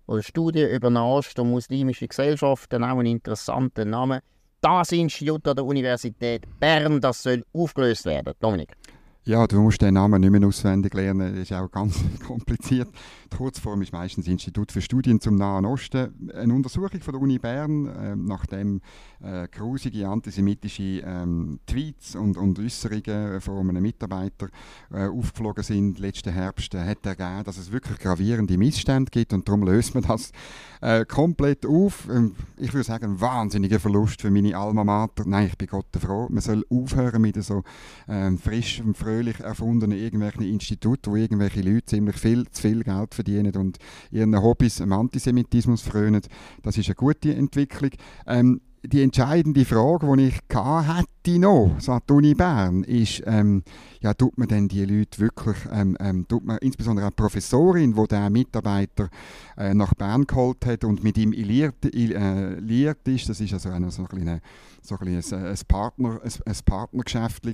oder 0.07 0.23
Studie 0.23 0.65
über 0.65 0.91
Nahost 0.91 1.39
und 1.39 1.51
muslimische 1.51 2.09
Gesellschaften, 2.09 2.85
auch 2.85 2.99
ein 2.99 3.07
interessanter 3.07 3.85
Name 3.85 4.23
das 4.61 4.93
Institut 4.93 5.47
an 5.49 5.57
der 5.57 5.65
Universität 5.65 6.43
Bern, 6.59 7.01
das 7.01 7.23
soll 7.23 7.45
aufgelöst 7.53 8.05
werden. 8.05 8.35
Dominik. 8.41 8.77
Ja, 9.25 9.47
du 9.47 9.61
musst 9.61 9.83
den 9.83 9.95
Namen 9.95 10.21
nicht 10.21 10.31
mehr 10.31 10.47
auswendig 10.47 10.95
lernen, 10.95 11.35
das 11.35 11.43
ist 11.43 11.53
auch 11.53 11.71
ganz 11.71 11.99
kompliziert. 12.27 12.89
Kurzform 13.31 13.83
ist 13.83 13.93
meistens 13.93 14.27
Institut 14.29 14.73
für 14.73 14.83
Studien 14.83 15.21
zum 15.21 15.37
Nahen 15.37 15.64
Osten. 15.64 16.31
Eine 16.35 16.55
Untersuchung 16.55 17.01
von 17.01 17.12
der 17.12 17.23
Uni 17.23 17.38
Bern, 17.38 17.87
äh, 17.87 18.16
nachdem 18.16 18.81
äh, 19.23 19.49
grusige 19.49 20.09
antisemitische 20.09 21.03
ähm, 21.05 21.61
Tweets 21.66 22.16
und, 22.16 22.37
und 22.37 22.59
Äußerungen 22.59 23.40
von 23.40 23.69
einem 23.69 23.83
Mitarbeiter 23.83 24.49
äh, 24.93 25.07
aufgeflogen 25.07 25.64
sind 25.64 25.99
letzten 25.99 26.33
Herbst, 26.33 26.75
äh, 26.75 26.85
hat 26.85 27.07
ergeben, 27.07 27.45
dass 27.45 27.57
es 27.57 27.73
wirklich 27.73 27.99
gravierende 27.99 28.59
Missstände 28.59 29.11
gibt 29.11 29.33
und 29.33 29.49
darum 29.49 29.62
löst 29.62 29.95
man 29.95 30.05
das 30.05 30.33
äh, 30.81 31.05
komplett 31.05 31.64
auf. 31.64 32.09
Ähm, 32.11 32.35
ich 32.57 32.73
würde 32.73 32.85
sagen, 32.85 33.05
ein 33.12 33.21
wahnsinniger 33.21 33.81
Verlust 33.81 34.21
für 34.21 34.31
meine 34.31 34.57
Alma 34.57 34.85
Mater. 34.85 35.25
Nein, 35.27 35.47
ich 35.47 35.59
bin 35.59 35.69
Gott 35.69 35.87
froh. 35.99 36.27
Man 36.31 36.40
soll 36.40 36.64
aufhören 36.71 37.23
mit 37.23 37.43
so 37.43 37.62
ähm, 38.09 38.38
frisch 38.38 38.81
und 38.81 38.97
fröhlich 38.97 39.40
erfundenen 39.40 39.99
irgendwelchen 39.99 40.43
Instituten, 40.43 41.11
wo 41.11 41.16
irgendwelche 41.16 41.62
Leute 41.62 41.87
ziemlich 41.87 42.16
viel 42.16 42.47
zu 42.51 42.62
viel 42.62 42.83
Geld 42.83 43.14
verdienen 43.23 43.55
und 43.57 43.79
ihren 44.11 44.41
Hobbys 44.41 44.81
im 44.81 44.93
Antisemitismus 44.93 45.83
frönen. 45.83 46.23
Das 46.63 46.77
ist 46.79 46.89
eine 46.89 46.95
gute 46.95 47.35
Entwicklung. 47.35 47.91
Ähm, 48.27 48.61
die 48.83 49.03
entscheidende 49.03 49.65
Frage, 49.65 50.07
die 50.17 50.29
ich 50.29 50.35
hätte 50.49 51.39
noch, 51.39 51.77
an 51.87 52.01
die 52.09 52.13
Uni 52.13 52.35
Bern, 52.35 52.83
ist, 52.85 53.23
ähm, 53.27 53.63
ja, 54.01 54.15
tut 54.15 54.39
man 54.39 54.49
denn 54.49 54.69
die 54.69 54.85
Leute 54.85 55.19
wirklich, 55.19 55.57
ähm, 55.71 55.97
ähm, 56.01 56.27
tut 56.27 56.45
man 56.45 56.57
insbesondere 56.59 57.07
eine 57.07 57.15
Professorin, 57.15 57.95
die 57.95 58.07
der 58.09 58.31
Mitarbeiter 58.31 59.11
äh, 59.59 59.75
nach 59.75 59.95
Bern 59.95 60.27
geholt 60.27 60.65
hat 60.65 60.85
und 60.85 61.05
mit 61.05 61.19
ihm 61.19 61.33
liiert, 61.33 61.85
äh, 61.95 62.55
liiert 62.59 63.07
ist, 63.07 63.29
das 63.29 63.41
ist 63.41 63.53
also 63.53 63.69
eine, 63.69 63.91
so 63.91 64.03
ein, 64.03 64.09
kleine, 64.09 64.41
so 64.81 64.97
ein, 64.99 65.09
ein, 65.09 65.45
ein, 65.45 65.59
Partner, 65.69 66.21
ein, 66.25 66.33
ein 66.47 66.57
Partnergeschäft 66.65 67.47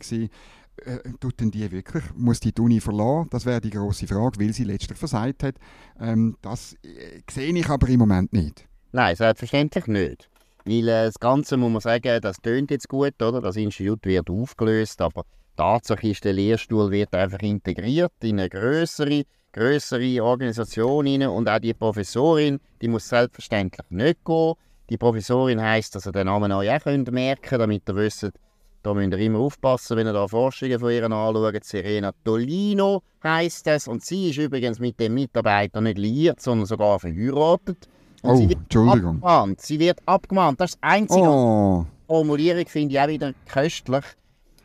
äh, 0.85 0.99
tut 1.21 1.41
denn 1.41 1.51
die 1.51 1.71
wirklich, 1.71 2.05
muss 2.15 2.41
die, 2.41 2.53
die 2.53 2.61
Uni 2.61 2.81
verlassen? 2.81 3.29
Das 3.31 3.47
wäre 3.47 3.61
die 3.61 3.71
große 3.71 4.07
Frage, 4.07 4.41
weil 4.41 4.53
sie 4.53 4.65
letztlich 4.65 4.99
versagt 4.99 5.43
hat. 5.43 5.57
Ähm, 6.01 6.37
das 6.43 6.75
äh, 6.85 7.23
sehe 7.31 7.53
ich 7.53 7.69
aber 7.69 7.89
im 7.89 8.01
Moment 8.01 8.33
nicht. 8.33 8.67
Nein, 8.93 9.17
selbstverständlich 9.17 9.87
nicht. 9.87 10.29
Weil 10.65 10.89
äh, 10.89 11.07
das 11.07 11.19
Ganze, 11.19 11.57
muss 11.57 11.73
man 11.73 11.81
sagen, 11.81 12.21
das 12.21 12.39
tönt 12.39 12.71
jetzt 12.71 12.89
gut, 12.89 13.21
oder? 13.23 13.41
Das 13.41 13.57
Institut 13.57 14.05
wird 14.05 14.29
aufgelöst, 14.29 15.01
aber 15.01 15.25
Tatsache 15.57 16.09
ist, 16.09 16.25
der 16.25 16.35
Lehrstuhl 16.35 16.91
wird 16.91 17.15
einfach 17.15 17.41
integriert 17.41 18.13
in 18.23 18.39
eine 18.39 18.49
größere, 18.49 19.25
größere 19.53 20.23
Organisation 20.23 21.07
rein 21.07 21.23
und 21.23 21.49
auch 21.49 21.59
die 21.59 21.73
Professorin, 21.73 22.61
die 22.83 22.89
muss 22.89 23.09
selbstverständlich 23.09 23.91
nicht 23.91 24.25
gehen. 24.25 24.55
Die 24.91 24.99
Professorin 24.99 25.61
heisst, 25.61 25.95
dass 25.95 26.07
ihr 26.07 26.13
den 26.13 26.27
Namen 26.27 26.53
euch 26.53 26.71
auch 26.71 26.81
könnt 26.81 27.11
merken 27.11 27.59
damit 27.59 27.89
ihr 27.89 27.97
wisst, 27.97 28.31
da 28.87 28.95
müsst 28.95 29.13
ihr 29.13 29.19
immer 29.19 29.41
aufpassen, 29.41 29.97
wenn 29.97 30.07
ihr 30.07 30.13
da 30.13 30.29
Forschungen 30.29 30.79
von 30.79 30.91
ihr 30.93 31.05
anschaut. 31.05 31.65
Serena 31.65 32.13
Tolino 32.25 33.03
heisst 33.23 33.67
es 33.67 33.89
und 33.89 34.05
sie 34.05 34.31
ist 34.31 34.39
übrigens 34.39 34.79
mit 34.79 35.01
dem 35.01 35.15
Mitarbeiter 35.15 35.81
nicht 35.81 35.99
liiert, 35.99 36.41
sondern 36.41 36.67
sogar 36.67 37.01
verheiratet. 37.01 37.89
Und 38.23 38.31
Oh, 38.31 38.37
sie 38.37 38.49
wird 38.49 38.61
Entschuldigung. 38.61 39.17
Abgemahnt. 39.17 39.61
Sie 39.61 39.81
wird 39.81 39.99
abgemahnt. 40.07 40.61
Das 40.61 40.71
ist 40.71 40.79
das 40.81 40.89
Einzige. 40.89 41.29
Oh, 41.29 41.85
Formulierung 42.07 42.67
finde 42.67 42.95
ich 42.95 43.01
auch 43.01 43.09
wieder 43.09 43.33
köstlich. 43.49 44.05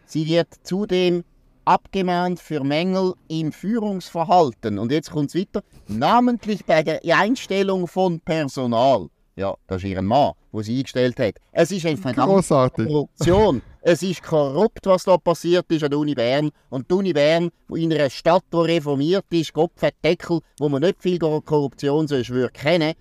Sie 0.05 0.27
wird 0.27 0.49
zudem 0.61 1.23
abgemahnt 1.65 2.39
für 2.39 2.63
Mängel 2.63 3.13
im 3.27 3.51
Führungsverhalten. 3.51 4.77
Und 4.77 4.91
jetzt 4.91 5.09
kommt 5.09 5.33
es 5.33 5.35
weiter. 5.35 5.63
Namentlich 5.87 6.63
bei 6.63 6.83
der 6.83 7.01
Einstellung 7.17 7.87
von 7.87 8.19
Personal. 8.19 9.07
Ja, 9.35 9.55
das 9.65 9.81
ist 9.83 9.89
ihr 9.89 10.01
Mann, 10.03 10.33
wo 10.51 10.61
sie 10.61 10.77
eingestellt 10.77 11.19
hat. 11.19 11.35
Es 11.51 11.71
ist 11.71 11.85
eine 11.87 11.97
verdammte. 11.97 12.69
Korruption. 12.85 13.63
Es 13.83 14.03
ist 14.03 14.21
korrupt, 14.21 14.85
was 14.85 15.05
da 15.05 15.17
passiert 15.17 15.65
ist 15.71 15.83
an 15.83 15.89
der 15.89 15.99
Uni 15.99 16.13
Bern. 16.13 16.51
Und 16.69 16.89
die 16.89 16.95
Uni 16.95 17.13
Bern, 17.13 17.49
in 17.69 17.91
einer 17.91 18.11
Stadt, 18.11 18.43
die 18.53 18.57
reformiert 18.57 19.25
ist, 19.31 19.53
Kopfdeckel, 19.53 20.41
wo 20.59 20.69
man 20.69 20.83
nicht 20.83 21.01
viel 21.01 21.17
Korruption 21.17 22.07
kennen, 22.53 22.93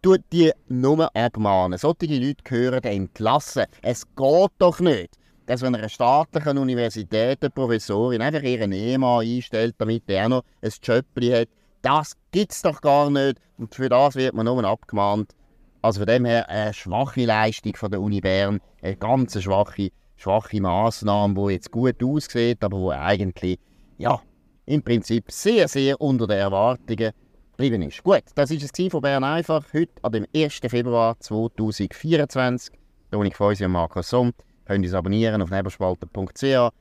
tut 0.00 0.22
die 0.32 0.52
nur 0.68 1.14
abmahnen. 1.14 1.78
Solche 1.78 2.06
Leute 2.06 2.42
gehören 2.44 2.82
entlassen. 2.82 3.66
Es 3.82 4.06
geht 4.06 4.50
doch 4.58 4.80
nicht, 4.80 5.10
dass 5.44 5.60
wenn 5.60 5.74
einer 5.74 5.90
staatlichen 5.90 6.58
Universität 6.58 7.42
eine 7.42 7.50
Professorin 7.50 8.22
einfach 8.22 8.42
ihren 8.42 8.72
Ehemann 8.72 9.20
einstellt, 9.20 9.74
damit 9.76 10.04
er 10.06 10.30
noch 10.30 10.44
ein 10.62 10.72
Jobli 10.82 11.30
hat. 11.32 11.48
Das 11.82 12.14
gibt 12.32 12.52
es 12.52 12.62
doch 12.62 12.80
gar 12.80 13.10
nicht. 13.10 13.38
Und 13.58 13.74
für 13.74 13.90
das 13.90 14.16
wird 14.16 14.34
man 14.34 14.46
nur 14.46 14.64
abgemahnt. 14.64 15.34
Also 15.82 16.00
von 16.00 16.06
dem 16.06 16.24
her 16.24 16.48
eine 16.48 16.72
schwache 16.72 17.26
Leistung 17.26 17.76
von 17.76 17.90
der 17.90 18.00
Uni 18.00 18.20
Bern, 18.20 18.60
eine 18.82 18.96
ganz 18.96 19.40
schwache, 19.40 19.90
schwache 20.16 20.60
Massnahme, 20.60 21.34
die 21.34 21.54
jetzt 21.54 21.70
gut 21.70 22.02
aussieht, 22.02 22.62
aber 22.62 22.78
wo 22.78 22.90
eigentlich, 22.90 23.58
ja, 23.98 24.20
im 24.66 24.82
Prinzip 24.82 25.30
sehr, 25.30 25.68
sehr 25.68 26.00
unter 26.00 26.26
den 26.26 26.38
Erwartungen 26.38 27.12
geblieben 27.52 27.82
ist. 27.82 28.02
Gut, 28.02 28.22
das 28.34 28.50
war 28.50 28.56
es 28.56 28.92
von 28.92 29.00
Bern 29.00 29.24
einfach, 29.24 29.64
heute 29.72 30.10
dem 30.10 30.26
1. 30.34 30.60
Februar 30.68 31.18
2024. 31.18 32.74
Toni 33.10 33.30
Feusi 33.30 33.64
und 33.64 33.72
Markus 33.72 34.10
Somm. 34.10 34.32
Könnt 34.66 34.84
uns 34.84 34.94
abonnieren 34.94 35.40
auf 35.40 35.50
nebelspalter.ch, 35.50 36.72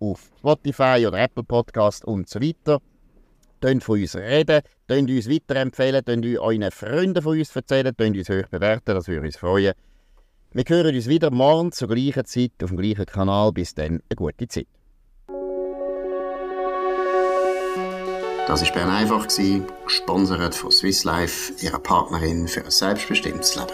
auf 0.00 0.30
Spotify 0.38 1.04
oder 1.06 1.18
Apple 1.18 1.42
Podcast 1.42 2.04
und 2.04 2.28
so 2.28 2.40
weiter. 2.40 2.80
Könnt 3.60 3.84
von 3.84 4.00
uns 4.00 4.16
reden, 4.16 4.62
könnt 4.88 5.10
uns 5.10 5.28
weiterempfehlen, 5.28 6.04
könnt 6.04 6.24
euren 6.24 6.70
Freunden 6.70 7.22
von 7.22 7.38
uns 7.38 7.54
erzählen, 7.54 7.94
könnt 7.96 8.16
uns 8.16 8.28
hoch 8.28 8.48
bewerten, 8.48 8.94
das 8.94 9.08
würde 9.08 9.26
uns 9.26 9.36
freuen. 9.36 9.74
Wir 10.54 10.64
hören 10.68 10.94
uns 10.94 11.08
wieder 11.08 11.30
morgen 11.30 11.72
zur 11.72 11.88
gleichen 11.88 12.26
Zeit 12.26 12.52
auf 12.62 12.68
dem 12.68 12.76
gleichen 12.76 13.06
Kanal. 13.06 13.52
Bis 13.52 13.74
dann, 13.74 14.02
eine 14.10 14.16
gute 14.16 14.46
Zeit. 14.48 14.66
Das 18.46 18.62
war 18.62 18.72
Bern 18.74 18.90
einfach, 18.90 19.26
gesponsert 19.84 20.54
von 20.54 20.70
Swiss 20.70 21.04
Life, 21.04 21.54
ihrer 21.64 21.78
Partnerin 21.78 22.48
für 22.48 22.62
ein 22.62 22.70
selbstbestimmtes 22.70 23.56
Leben. 23.56 23.72